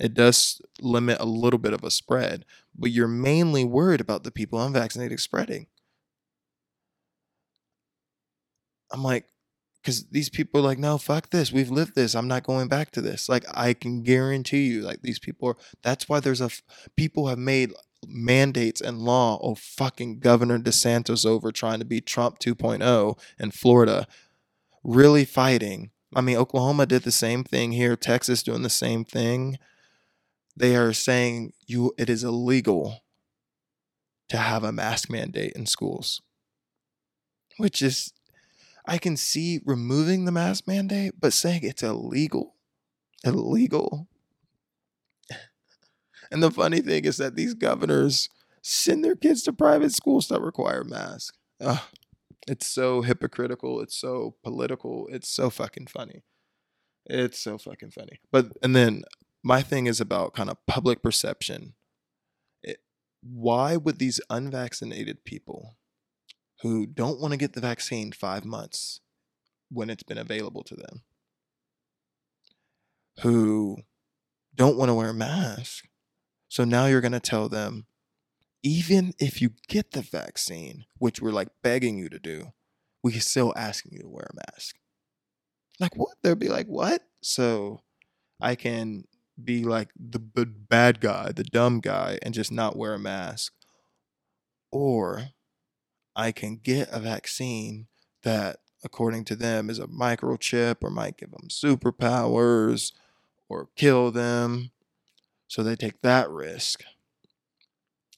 It 0.00 0.14
does 0.14 0.60
limit 0.80 1.18
a 1.20 1.26
little 1.26 1.58
bit 1.58 1.74
of 1.74 1.84
a 1.84 1.90
spread, 1.90 2.44
but 2.76 2.90
you're 2.90 3.06
mainly 3.06 3.64
worried 3.64 4.00
about 4.00 4.24
the 4.24 4.30
people 4.30 4.60
unvaccinated 4.60 5.20
spreading. 5.20 5.66
I'm 8.92 9.04
like, 9.04 9.26
because 9.80 10.06
these 10.06 10.28
people 10.28 10.60
are 10.60 10.64
like, 10.64 10.78
no, 10.78 10.98
fuck 10.98 11.30
this. 11.30 11.52
We've 11.52 11.70
lived 11.70 11.94
this. 11.94 12.14
I'm 12.14 12.28
not 12.28 12.42
going 12.42 12.68
back 12.68 12.90
to 12.92 13.00
this. 13.00 13.28
Like, 13.28 13.44
I 13.54 13.74
can 13.74 14.02
guarantee 14.02 14.66
you, 14.66 14.82
like, 14.82 15.02
these 15.02 15.18
people 15.18 15.48
are, 15.48 15.56
that's 15.82 16.08
why 16.08 16.20
there's 16.20 16.40
a, 16.40 16.50
people 16.96 17.28
have 17.28 17.38
made 17.38 17.72
mandates 18.06 18.80
and 18.80 18.98
law. 18.98 19.38
Oh, 19.42 19.54
fucking 19.54 20.20
Governor 20.20 20.58
DeSantis 20.58 21.26
over 21.26 21.52
trying 21.52 21.78
to 21.80 21.84
be 21.84 22.00
Trump 22.00 22.38
2.0 22.38 23.18
in 23.38 23.50
Florida, 23.50 24.06
really 24.82 25.24
fighting. 25.24 25.90
I 26.14 26.20
mean, 26.20 26.36
Oklahoma 26.36 26.86
did 26.86 27.02
the 27.02 27.12
same 27.12 27.44
thing 27.44 27.72
here, 27.72 27.96
Texas 27.96 28.42
doing 28.42 28.62
the 28.62 28.70
same 28.70 29.04
thing 29.04 29.58
they 30.60 30.76
are 30.76 30.92
saying 30.92 31.52
you 31.66 31.92
it 31.96 32.10
is 32.10 32.22
illegal 32.22 33.02
to 34.28 34.36
have 34.36 34.62
a 34.62 34.72
mask 34.72 35.10
mandate 35.10 35.52
in 35.54 35.66
schools 35.66 36.20
which 37.56 37.82
is 37.82 38.12
i 38.86 38.98
can 38.98 39.16
see 39.16 39.60
removing 39.64 40.24
the 40.24 40.32
mask 40.32 40.66
mandate 40.66 41.14
but 41.18 41.32
saying 41.32 41.60
it's 41.62 41.82
illegal 41.82 42.54
illegal 43.24 44.06
and 46.30 46.42
the 46.42 46.50
funny 46.50 46.80
thing 46.80 47.04
is 47.04 47.16
that 47.16 47.36
these 47.36 47.54
governors 47.54 48.28
send 48.62 49.04
their 49.04 49.16
kids 49.16 49.42
to 49.42 49.52
private 49.52 49.92
schools 49.92 50.28
that 50.28 50.40
require 50.40 50.84
masks. 50.84 51.36
Ugh, 51.60 51.80
it's 52.46 52.66
so 52.66 53.02
hypocritical. 53.02 53.80
It's 53.80 53.96
so 53.96 54.36
political. 54.42 55.08
It's 55.10 55.28
so 55.28 55.50
fucking 55.50 55.86
funny. 55.86 56.22
It's 57.06 57.38
so 57.38 57.58
fucking 57.58 57.90
funny. 57.90 58.20
But 58.30 58.52
and 58.62 58.74
then 58.74 59.02
my 59.42 59.62
thing 59.62 59.86
is 59.86 60.00
about 60.00 60.34
kind 60.34 60.50
of 60.50 60.64
public 60.66 61.02
perception. 61.02 61.74
It, 62.62 62.78
why 63.22 63.76
would 63.76 63.98
these 63.98 64.20
unvaccinated 64.30 65.24
people 65.24 65.76
who 66.62 66.86
don't 66.86 67.20
want 67.20 67.32
to 67.32 67.38
get 67.38 67.54
the 67.54 67.60
vaccine 67.60 68.12
five 68.12 68.44
months 68.44 69.00
when 69.70 69.88
it's 69.88 70.02
been 70.02 70.18
available 70.18 70.62
to 70.64 70.74
them, 70.74 71.02
who 73.20 73.78
don't 74.54 74.76
want 74.76 74.88
to 74.88 74.94
wear 74.94 75.10
a 75.10 75.14
mask, 75.14 75.88
so 76.50 76.64
now 76.64 76.86
you're 76.86 77.00
going 77.00 77.12
to 77.12 77.20
tell 77.20 77.48
them, 77.48 77.86
even 78.62 79.14
if 79.20 79.40
you 79.40 79.52
get 79.68 79.92
the 79.92 80.02
vaccine, 80.02 80.84
which 80.98 81.22
we're 81.22 81.30
like 81.30 81.48
begging 81.62 81.96
you 81.96 82.08
to 82.08 82.18
do, 82.18 82.52
we're 83.04 83.20
still 83.20 83.54
asking 83.56 83.92
you 83.92 84.00
to 84.00 84.08
wear 84.08 84.28
a 84.30 84.50
mask. 84.52 84.76
Like 85.78 85.96
what? 85.96 86.16
They'll 86.22 86.34
be 86.34 86.48
like, 86.48 86.66
what? 86.66 87.02
So 87.22 87.82
I 88.40 88.56
can 88.56 89.04
be 89.42 89.62
like 89.62 89.90
the 89.96 90.18
bad 90.18 91.00
guy, 91.00 91.30
the 91.30 91.44
dumb 91.44 91.78
guy, 91.78 92.18
and 92.20 92.34
just 92.34 92.50
not 92.50 92.76
wear 92.76 92.94
a 92.94 92.98
mask. 92.98 93.52
Or 94.72 95.28
I 96.16 96.32
can 96.32 96.56
get 96.56 96.88
a 96.90 96.98
vaccine 96.98 97.86
that, 98.24 98.56
according 98.82 99.24
to 99.26 99.36
them, 99.36 99.70
is 99.70 99.78
a 99.78 99.86
microchip 99.86 100.78
or 100.82 100.90
might 100.90 101.16
give 101.16 101.30
them 101.30 101.48
superpowers 101.48 102.90
or 103.48 103.68
kill 103.76 104.10
them. 104.10 104.72
So 105.50 105.64
they 105.64 105.74
take 105.74 106.00
that 106.02 106.30
risk. 106.30 106.84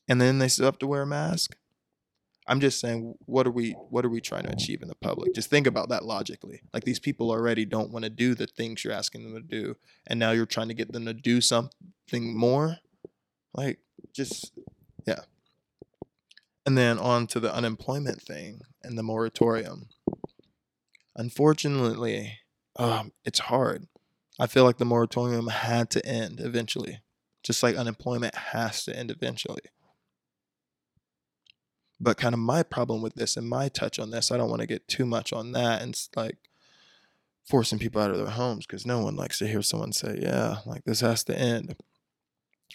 And 0.07 0.21
then 0.21 0.39
they 0.39 0.49
still 0.49 0.67
have 0.67 0.79
to 0.81 0.87
wear 0.87 1.03
a 1.03 1.07
mask. 1.07 1.57
I'm 2.47 2.61
just 2.61 2.79
saying, 2.79 3.15
what 3.25 3.47
are 3.47 3.51
we 3.51 3.71
what 3.89 4.05
are 4.05 4.11
we 4.11 4.21
trying 4.21 4.43
to 4.43 4.53
achieve 4.53 4.83
in 4.83 4.89
the 4.89 4.95
public? 4.97 5.35
Just 5.35 5.49
think 5.49 5.67
about 5.67 5.89
that 5.89 6.05
logically. 6.05 6.61
Like 6.75 6.85
these 6.85 6.99
people 6.99 7.31
already 7.31 7.65
don't 7.65 7.91
want 7.91 8.05
to 8.05 8.11
do 8.11 8.35
the 8.35 8.47
things 8.47 8.85
you're 8.85 8.93
asking 8.93 9.23
them 9.25 9.35
to 9.35 9.41
do, 9.41 9.77
and 10.07 10.21
now 10.21 10.33
you're 10.33 10.45
trying 10.45 10.69
to 10.69 10.75
get 10.75 10.93
them 10.93 11.07
to 11.07 11.15
do 11.15 11.41
something 11.41 12.37
more. 12.37 12.79
Like, 13.55 13.79
just 14.13 14.53
yeah. 15.07 15.21
And 16.67 16.77
then 16.77 16.99
on 16.99 17.27
to 17.29 17.41
the 17.41 17.55
unemployment 17.55 18.21
thing 18.21 18.61
and 18.83 18.99
the 18.99 19.03
moratorium. 19.03 19.89
Unfortunately, 21.17 22.41
um, 22.77 23.13
it's 23.25 23.39
hard. 23.39 23.87
I 24.39 24.47
feel 24.49 24.65
like 24.65 24.77
the 24.77 24.85
moratorium 24.85 25.47
had 25.47 25.89
to 25.91 26.05
end 26.05 26.41
eventually, 26.41 27.01
just 27.43 27.63
like 27.63 27.77
unemployment 27.77 28.35
has 28.35 28.85
to 28.85 28.97
end 28.97 29.11
eventually 29.11 29.63
But 32.01 32.17
kind 32.17 32.35
of 32.35 32.41
my 32.41 32.63
problem 32.63 33.03
with 33.03 33.15
this 33.15 33.37
and 33.37 33.49
my 33.49 33.69
touch 33.69 33.99
on 33.99 34.11
this, 34.11 34.33
I 34.33 34.37
don't 34.37 34.51
want 34.51 34.61
to 34.61 34.67
get 34.67 34.89
too 34.89 35.07
much 35.07 35.33
on 35.33 35.53
that 35.53 35.83
and 35.83 35.97
like 36.17 36.39
forcing 37.45 37.79
people 37.79 38.01
out 38.01 38.11
of 38.11 38.17
their 38.17 38.27
homes 38.27 38.67
because 38.67 38.85
no 38.87 39.01
one 39.01 39.15
likes 39.15 39.39
to 39.39 39.47
hear 39.47 39.63
someone 39.63 39.93
say, 39.93 40.19
yeah, 40.21 40.59
like 40.67 40.85
this 40.85 41.01
has 41.01 41.23
to 41.25 41.39
end. 41.39 41.77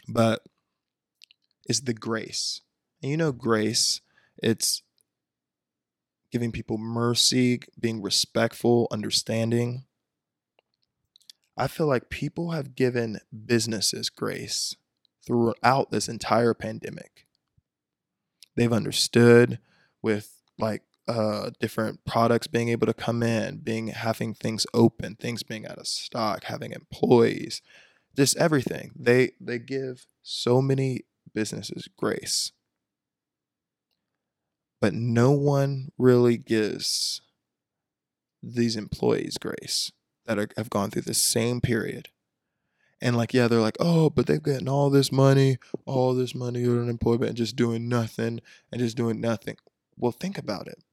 But 0.07 0.43
is 1.67 1.81
the 1.81 1.93
grace. 1.93 2.61
And 3.01 3.11
you 3.11 3.17
know, 3.17 3.33
grace, 3.33 4.01
it's 4.41 4.81
giving 6.31 6.51
people 6.51 6.77
mercy, 6.77 7.61
being 7.79 8.01
respectful, 8.01 8.87
understanding. 8.91 9.86
I 11.57 11.67
feel 11.67 11.87
like 11.87 12.09
people 12.09 12.51
have 12.51 12.75
given 12.75 13.19
businesses 13.45 14.09
grace 14.09 14.75
throughout 15.25 15.89
this 15.89 16.07
entire 16.07 16.53
pandemic. 16.53 17.25
They've 18.55 18.71
understood 18.71 19.59
with 20.03 20.35
like 20.59 20.83
uh, 21.07 21.49
different 21.59 22.05
products 22.05 22.45
being 22.47 22.69
able 22.69 22.85
to 22.85 22.93
come 22.93 23.23
in, 23.23 23.57
being 23.57 23.87
having 23.87 24.35
things 24.35 24.67
open, 24.73 25.15
things 25.15 25.41
being 25.41 25.65
out 25.65 25.79
of 25.79 25.87
stock, 25.87 26.43
having 26.43 26.73
employees, 26.73 27.61
just 28.15 28.37
everything. 28.37 28.91
They 28.95 29.31
they 29.41 29.57
give 29.57 30.05
so 30.21 30.61
many 30.61 31.05
businesses 31.33 31.87
grace. 31.97 32.51
But 34.79 34.93
no 34.93 35.31
one 35.31 35.89
really 35.97 36.37
gives 36.37 37.21
these 38.43 38.75
employees 38.75 39.37
grace 39.39 39.91
that 40.27 40.37
are, 40.37 40.49
have 40.57 40.69
gone 40.69 40.91
through 40.91 41.03
the 41.03 41.13
same 41.13 41.61
period. 41.61 42.09
And 43.01 43.15
like, 43.15 43.33
yeah, 43.33 43.47
they're 43.47 43.59
like, 43.59 43.77
oh, 43.79 44.09
but 44.09 44.27
they've 44.27 44.41
gotten 44.41 44.67
all 44.67 44.89
this 44.89 45.11
money, 45.11 45.57
all 45.85 46.13
this 46.13 46.33
money 46.33 46.65
on 46.65 46.81
unemployment 46.81 47.29
and 47.29 47.37
just 47.37 47.55
doing 47.55 47.87
nothing 47.87 48.41
and 48.71 48.81
just 48.81 48.97
doing 48.97 49.21
nothing. 49.21 49.57
Well, 49.95 50.11
think 50.11 50.37
about 50.37 50.67
it. 50.67 50.83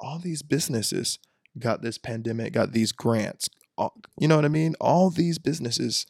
All 0.00 0.18
these 0.18 0.42
businesses 0.42 1.18
got 1.58 1.82
this 1.82 1.98
pandemic, 1.98 2.52
got 2.52 2.72
these 2.72 2.92
grants. 2.92 3.48
All, 3.78 3.94
you 4.18 4.28
know 4.28 4.36
what 4.36 4.44
I 4.44 4.48
mean? 4.48 4.74
All 4.80 5.10
these 5.10 5.38
businesses 5.38 6.06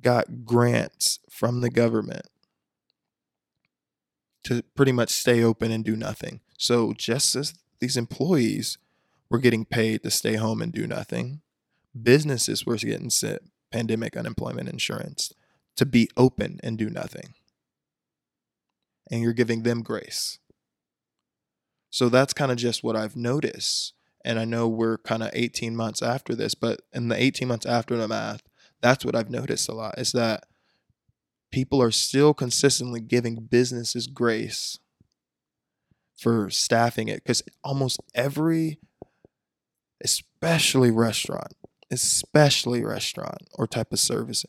got 0.00 0.44
grants 0.44 1.18
from 1.30 1.60
the 1.60 1.70
government 1.70 2.26
to 4.44 4.62
pretty 4.74 4.92
much 4.92 5.10
stay 5.10 5.42
open 5.42 5.70
and 5.70 5.84
do 5.84 5.94
nothing. 5.94 6.40
So 6.58 6.92
just 6.96 7.36
as 7.36 7.54
these 7.80 7.96
employees 7.96 8.78
were 9.32 9.38
getting 9.38 9.64
paid 9.64 10.02
to 10.02 10.10
stay 10.10 10.34
home 10.34 10.60
and 10.60 10.74
do 10.74 10.86
nothing, 10.86 11.40
businesses 12.00 12.66
were 12.66 12.76
getting 12.76 13.10
pandemic 13.72 14.14
unemployment 14.14 14.68
insurance 14.68 15.32
to 15.74 15.86
be 15.86 16.06
open 16.18 16.60
and 16.62 16.76
do 16.76 16.90
nothing. 16.90 17.32
And 19.10 19.22
you're 19.22 19.32
giving 19.32 19.62
them 19.62 19.82
grace. 19.82 20.38
So 21.88 22.10
that's 22.10 22.34
kind 22.34 22.52
of 22.52 22.58
just 22.58 22.84
what 22.84 22.94
I've 22.94 23.16
noticed. 23.16 23.94
And 24.22 24.38
I 24.38 24.44
know 24.44 24.68
we're 24.68 24.98
kind 24.98 25.22
of 25.22 25.30
18 25.32 25.74
months 25.74 26.02
after 26.02 26.34
this, 26.34 26.54
but 26.54 26.82
in 26.92 27.08
the 27.08 27.20
18 27.20 27.48
months 27.48 27.64
after 27.64 27.96
the 27.96 28.08
math, 28.08 28.42
that's 28.82 29.02
what 29.02 29.16
I've 29.16 29.30
noticed 29.30 29.66
a 29.66 29.72
lot 29.72 29.98
is 29.98 30.12
that 30.12 30.44
people 31.50 31.80
are 31.80 31.90
still 31.90 32.34
consistently 32.34 33.00
giving 33.00 33.36
businesses 33.36 34.06
grace 34.06 34.78
for 36.18 36.50
staffing 36.50 37.08
it 37.08 37.24
because 37.24 37.42
almost 37.64 37.98
every 38.14 38.78
especially 40.42 40.90
restaurant 40.90 41.54
especially 41.90 42.84
restaurant 42.84 43.48
or 43.54 43.66
type 43.66 43.92
of 43.92 43.98
service 43.98 44.44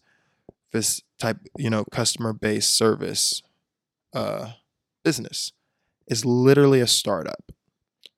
this 0.71 1.01
type 1.19 1.37
you 1.57 1.69
know 1.69 1.83
customer 1.91 2.33
based 2.33 2.75
service 2.75 3.41
uh 4.13 4.51
business 5.03 5.51
is 6.07 6.25
literally 6.25 6.79
a 6.79 6.87
startup 6.87 7.51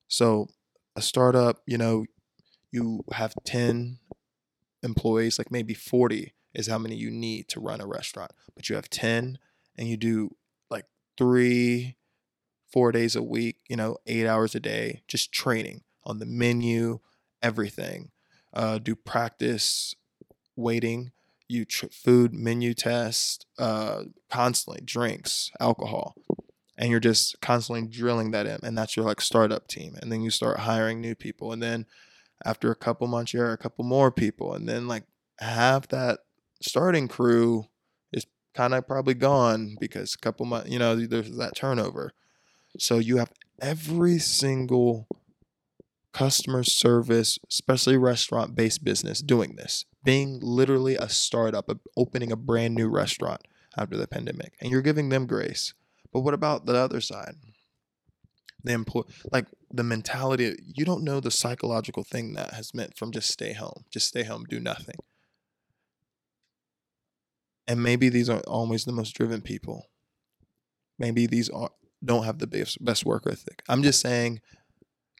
so 0.07 0.47
a 0.95 1.01
startup 1.01 1.61
you 1.65 1.77
know 1.77 2.05
you 2.75 3.03
have 3.13 3.33
10 3.45 3.99
employees, 4.83 5.39
like 5.39 5.49
maybe 5.49 5.73
40 5.73 6.33
is 6.53 6.67
how 6.67 6.77
many 6.77 6.95
you 6.95 7.09
need 7.09 7.47
to 7.49 7.59
run 7.59 7.81
a 7.81 7.87
restaurant. 7.87 8.31
But 8.53 8.69
you 8.69 8.75
have 8.75 8.89
10 8.89 9.39
and 9.77 9.87
you 9.87 9.97
do 9.97 10.35
like 10.69 10.85
three, 11.17 11.95
four 12.71 12.91
days 12.91 13.15
a 13.15 13.23
week, 13.23 13.57
you 13.69 13.77
know, 13.77 13.97
eight 14.05 14.27
hours 14.27 14.55
a 14.55 14.59
day, 14.59 15.01
just 15.07 15.31
training 15.31 15.81
on 16.03 16.19
the 16.19 16.25
menu, 16.25 16.99
everything. 17.45 18.11
Uh, 18.53 18.77
do 18.77 18.95
practice 18.95 19.95
waiting, 20.55 21.11
you 21.47 21.65
tr- 21.65 21.87
food 21.91 22.33
menu 22.33 22.73
test, 22.73 23.45
uh, 23.59 24.03
constantly 24.29 24.81
drinks, 24.83 25.51
alcohol. 25.59 26.15
And 26.77 26.89
you're 26.89 26.99
just 26.99 27.39
constantly 27.41 27.87
drilling 27.87 28.31
that 28.31 28.45
in. 28.47 28.59
And 28.63 28.77
that's 28.77 28.97
your 28.97 29.05
like 29.05 29.21
startup 29.21 29.67
team. 29.67 29.95
And 30.01 30.11
then 30.11 30.21
you 30.21 30.29
start 30.29 30.59
hiring 30.59 30.99
new 30.99 31.15
people. 31.15 31.51
And 31.51 31.61
then 31.61 31.85
after 32.43 32.71
a 32.71 32.75
couple 32.75 33.07
months, 33.07 33.33
you 33.33 33.39
hire 33.39 33.53
a 33.53 33.57
couple 33.57 33.85
more 33.85 34.11
people, 34.11 34.53
and 34.53 34.67
then 34.67 34.87
like 34.87 35.03
half 35.39 35.87
that 35.89 36.19
starting 36.61 37.07
crew 37.07 37.67
is 38.11 38.25
kind 38.53 38.73
of 38.73 38.87
probably 38.87 39.13
gone 39.13 39.75
because 39.79 40.13
a 40.13 40.17
couple 40.17 40.45
months, 40.45 40.69
you 40.69 40.79
know, 40.79 40.95
there's 40.95 41.35
that 41.37 41.55
turnover. 41.55 42.11
So 42.77 42.97
you 42.97 43.17
have 43.17 43.31
every 43.61 44.19
single 44.19 45.07
customer 46.15 46.63
service, 46.63 47.37
especially 47.51 47.97
restaurant 47.97 48.55
based 48.55 48.85
business, 48.85 49.21
doing 49.21 49.57
this, 49.57 49.83
being 50.05 50.39
literally 50.41 50.95
a 50.95 51.09
startup, 51.09 51.69
opening 51.97 52.31
a 52.31 52.37
brand 52.37 52.73
new 52.73 52.87
restaurant 52.87 53.41
after 53.77 53.97
the 53.97 54.07
pandemic, 54.07 54.53
and 54.61 54.71
you're 54.71 54.81
giving 54.81 55.09
them 55.09 55.27
grace. 55.27 55.73
But 56.13 56.21
what 56.21 56.33
about 56.33 56.65
the 56.65 56.75
other 56.77 57.01
side? 57.01 57.35
the 58.63 58.73
employ 58.73 59.03
like 59.31 59.45
the 59.71 59.83
mentality 59.83 60.55
you 60.73 60.85
don't 60.85 61.03
know 61.03 61.19
the 61.19 61.29
psychological 61.29 62.03
thing 62.03 62.33
that 62.33 62.51
has 62.55 62.73
meant 62.73 62.97
from 62.97 63.11
just 63.11 63.29
stay 63.29 63.53
home 63.53 63.85
just 63.91 64.07
stay 64.07 64.23
home 64.23 64.43
do 64.49 64.59
nothing 64.59 64.95
and 67.67 67.83
maybe 67.83 68.09
these 68.09 68.27
aren't 68.27 68.47
always 68.47 68.85
the 68.85 68.91
most 68.91 69.11
driven 69.11 69.39
people 69.39 69.85
maybe 70.97 71.27
these 71.27 71.47
are 71.49 71.69
don't 72.03 72.25
have 72.25 72.39
the 72.39 72.47
best 72.47 72.83
best 72.83 73.05
work 73.05 73.27
ethic 73.27 73.61
i'm 73.69 73.83
just 73.83 74.01
saying 74.01 74.41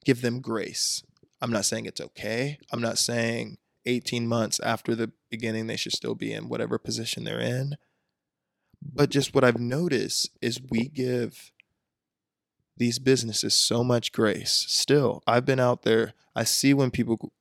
give 0.05 0.21
them 0.21 0.39
grace 0.39 1.03
i'm 1.41 1.51
not 1.51 1.65
saying 1.65 1.85
it's 1.85 2.01
okay 2.01 2.57
i'm 2.71 2.81
not 2.81 2.97
saying 2.97 3.57
18 3.85 4.27
months 4.27 4.59
after 4.61 4.95
the 4.95 5.11
beginning 5.29 5.67
they 5.67 5.75
should 5.75 5.91
still 5.91 6.15
be 6.15 6.31
in 6.31 6.49
whatever 6.49 6.77
position 6.77 7.23
they're 7.23 7.39
in 7.39 7.75
but 8.81 9.09
just 9.09 9.35
what 9.35 9.43
i've 9.43 9.59
noticed 9.59 10.29
is 10.41 10.61
we 10.69 10.87
give 10.87 11.51
these 12.77 12.99
businesses 12.99 13.53
so 13.53 13.83
much 13.83 14.11
grace. 14.11 14.65
Still, 14.67 15.23
I've 15.25 15.45
been 15.45 15.59
out 15.59 15.83
there. 15.83 16.13
I 16.35 16.43
see 16.43 16.73
when 16.73 16.91
people 16.91 17.31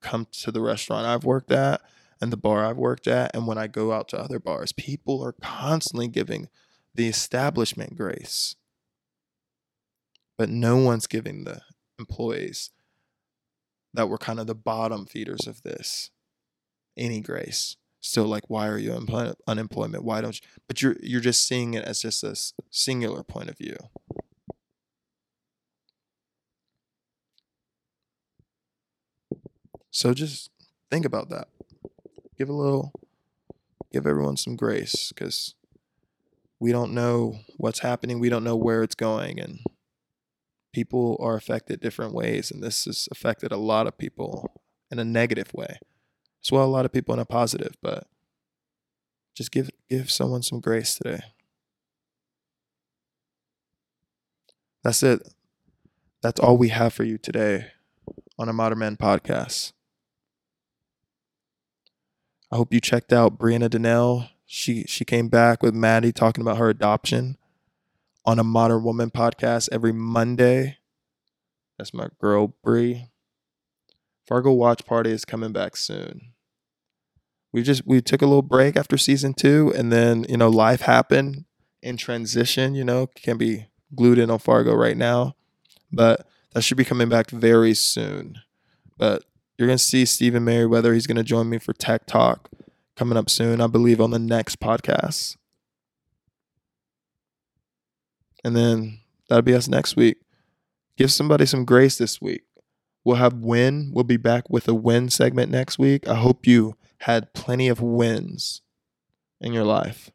come 0.00 0.26
to 0.32 0.50
the 0.50 0.60
restaurant 0.60 1.06
I've 1.06 1.24
worked 1.24 1.52
at 1.52 1.80
and 2.20 2.32
the 2.32 2.36
bar 2.36 2.64
I've 2.64 2.76
worked 2.76 3.06
at, 3.06 3.34
and 3.34 3.46
when 3.46 3.56
I 3.56 3.66
go 3.66 3.92
out 3.92 4.08
to 4.08 4.18
other 4.18 4.38
bars, 4.38 4.72
people 4.72 5.24
are 5.24 5.32
constantly 5.32 6.08
giving 6.08 6.48
the 6.94 7.08
establishment 7.08 7.96
grace. 7.96 8.56
But 10.36 10.50
no 10.50 10.76
one's 10.76 11.06
giving 11.06 11.44
the 11.44 11.62
employees 12.00 12.70
that 13.94 14.08
were 14.08 14.18
kind 14.18 14.40
of 14.40 14.46
the 14.46 14.54
bottom 14.54 15.06
feeders 15.06 15.46
of 15.46 15.62
this 15.62 16.10
any 16.96 17.20
grace. 17.20 17.76
So 18.00 18.24
like, 18.24 18.44
why 18.48 18.66
are 18.68 18.78
you 18.78 18.92
unemployment? 19.46 20.04
Why 20.04 20.20
don't 20.20 20.40
you? 20.40 20.46
But 20.66 20.80
you're 20.80 20.96
you're 21.02 21.20
just 21.20 21.46
seeing 21.46 21.74
it 21.74 21.84
as 21.84 22.00
just 22.00 22.24
a 22.24 22.34
singular 22.70 23.22
point 23.22 23.50
of 23.50 23.58
view. 23.58 23.76
So 29.90 30.14
just 30.14 30.50
think 30.90 31.04
about 31.04 31.28
that. 31.30 31.48
Give 32.38 32.48
a 32.48 32.54
little, 32.54 32.92
give 33.92 34.06
everyone 34.06 34.38
some 34.38 34.56
grace 34.56 35.12
because 35.12 35.54
we 36.58 36.72
don't 36.72 36.94
know 36.94 37.40
what's 37.58 37.80
happening. 37.80 38.18
We 38.18 38.30
don't 38.30 38.44
know 38.44 38.56
where 38.56 38.82
it's 38.82 38.94
going. 38.94 39.40
And 39.40 39.58
people 40.72 41.16
are 41.20 41.36
affected 41.36 41.80
different 41.80 42.14
ways. 42.14 42.50
And 42.50 42.62
this 42.62 42.84
has 42.84 43.08
affected 43.10 43.52
a 43.52 43.56
lot 43.56 43.86
of 43.86 43.98
people 43.98 44.62
in 44.90 44.98
a 44.98 45.04
negative 45.04 45.52
way, 45.54 45.78
as 46.44 46.50
well 46.50 46.64
a 46.64 46.66
lot 46.66 46.84
of 46.84 46.92
people 46.92 47.14
in 47.14 47.20
a 47.20 47.24
positive. 47.24 47.74
But 47.82 48.06
just 49.34 49.52
give 49.52 49.70
give 49.88 50.10
someone 50.10 50.42
some 50.42 50.60
grace 50.60 50.96
today. 50.96 51.20
That's 54.82 55.02
it. 55.02 55.20
That's 56.22 56.40
all 56.40 56.56
we 56.56 56.68
have 56.68 56.92
for 56.92 57.04
you 57.04 57.18
today 57.18 57.68
on 58.38 58.48
a 58.48 58.52
Modern 58.52 58.78
Man 58.78 58.96
podcast. 58.96 59.72
I 62.52 62.56
hope 62.56 62.72
you 62.72 62.80
checked 62.80 63.12
out 63.12 63.38
Brianna 63.38 63.70
Donnell. 63.70 64.28
She 64.46 64.84
she 64.84 65.04
came 65.04 65.28
back 65.28 65.62
with 65.62 65.74
Maddie 65.74 66.12
talking 66.12 66.42
about 66.42 66.56
her 66.58 66.68
adoption 66.68 67.36
on 68.30 68.38
a 68.38 68.44
Modern 68.44 68.84
Woman 68.84 69.10
podcast 69.10 69.68
every 69.72 69.92
Monday. 69.92 70.76
That's 71.76 71.92
my 71.92 72.06
girl 72.20 72.54
Brie. 72.62 73.08
Fargo 74.24 74.52
Watch 74.52 74.86
Party 74.86 75.10
is 75.10 75.24
coming 75.24 75.52
back 75.52 75.76
soon. 75.76 76.32
We 77.52 77.64
just 77.64 77.84
we 77.84 78.00
took 78.00 78.22
a 78.22 78.26
little 78.26 78.42
break 78.42 78.76
after 78.76 78.96
season 78.96 79.34
two, 79.34 79.72
and 79.74 79.90
then 79.90 80.26
you 80.28 80.36
know 80.36 80.48
life 80.48 80.82
happened 80.82 81.44
in 81.82 81.96
transition. 81.96 82.76
You 82.76 82.84
know 82.84 83.08
can 83.08 83.36
be 83.36 83.66
glued 83.96 84.20
in 84.20 84.30
on 84.30 84.38
Fargo 84.38 84.74
right 84.74 84.96
now, 84.96 85.34
but 85.90 86.24
that 86.52 86.62
should 86.62 86.76
be 86.76 86.84
coming 86.84 87.08
back 87.08 87.30
very 87.30 87.74
soon. 87.74 88.38
But 88.96 89.24
you're 89.58 89.66
gonna 89.66 89.76
see 89.78 90.04
Stephen 90.04 90.44
Merriweather. 90.44 90.94
He's 90.94 91.08
gonna 91.08 91.24
join 91.24 91.50
me 91.50 91.58
for 91.58 91.72
Tech 91.72 92.06
Talk 92.06 92.48
coming 92.94 93.18
up 93.18 93.28
soon, 93.28 93.60
I 93.60 93.66
believe, 93.66 94.00
on 94.00 94.12
the 94.12 94.20
next 94.20 94.60
podcast. 94.60 95.36
And 98.44 98.56
then 98.56 99.00
that'll 99.28 99.42
be 99.42 99.54
us 99.54 99.68
next 99.68 99.96
week. 99.96 100.18
Give 100.96 101.10
somebody 101.10 101.46
some 101.46 101.64
grace 101.64 101.98
this 101.98 102.20
week. 102.20 102.42
We'll 103.04 103.16
have 103.16 103.34
win. 103.34 103.90
We'll 103.94 104.04
be 104.04 104.16
back 104.16 104.50
with 104.50 104.68
a 104.68 104.74
win 104.74 105.08
segment 105.08 105.50
next 105.50 105.78
week. 105.78 106.06
I 106.06 106.14
hope 106.16 106.46
you 106.46 106.76
had 106.98 107.32
plenty 107.32 107.68
of 107.68 107.80
wins 107.80 108.62
in 109.40 109.52
your 109.52 109.64
life. 109.64 110.10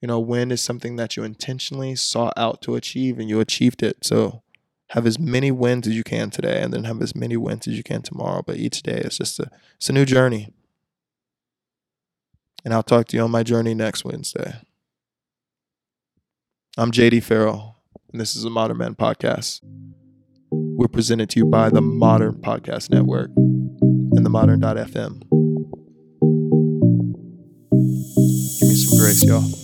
You 0.00 0.08
know, 0.08 0.18
win 0.18 0.50
is 0.50 0.60
something 0.60 0.96
that 0.96 1.16
you 1.16 1.22
intentionally 1.22 1.94
sought 1.94 2.32
out 2.36 2.62
to 2.62 2.74
achieve 2.74 3.18
and 3.18 3.28
you 3.28 3.38
achieved 3.40 3.82
it. 3.82 3.98
So 4.04 4.42
have 4.88 5.06
as 5.06 5.18
many 5.18 5.50
wins 5.50 5.86
as 5.86 5.94
you 5.94 6.02
can 6.02 6.30
today 6.30 6.60
and 6.60 6.72
then 6.72 6.84
have 6.84 7.00
as 7.00 7.14
many 7.14 7.36
wins 7.36 7.68
as 7.68 7.76
you 7.76 7.82
can 7.82 8.02
tomorrow. 8.02 8.42
But 8.44 8.56
each 8.56 8.82
day 8.82 8.98
is 8.98 9.18
just 9.18 9.38
a 9.38 9.50
it's 9.76 9.88
a 9.88 9.92
new 9.92 10.04
journey. 10.04 10.52
And 12.64 12.74
I'll 12.74 12.82
talk 12.82 13.08
to 13.08 13.16
you 13.16 13.22
on 13.22 13.30
my 13.30 13.42
journey 13.42 13.74
next 13.74 14.04
Wednesday. 14.04 14.54
I'm 16.78 16.90
JD 16.90 17.22
Ferrell, 17.22 17.76
and 18.10 18.18
this 18.18 18.34
is 18.34 18.46
a 18.46 18.50
Modern 18.50 18.78
Man 18.78 18.94
podcast. 18.94 19.60
We're 20.50 20.88
presented 20.88 21.28
to 21.30 21.40
you 21.40 21.44
by 21.44 21.68
the 21.68 21.82
Modern 21.82 22.40
Podcast 22.40 22.88
Network 22.88 23.28
and 23.36 24.24
the 24.24 24.30
Modern.fm. 24.30 25.20
Give 28.58 28.68
me 28.70 28.74
some 28.74 28.98
grace, 28.98 29.22
y'all. 29.22 29.61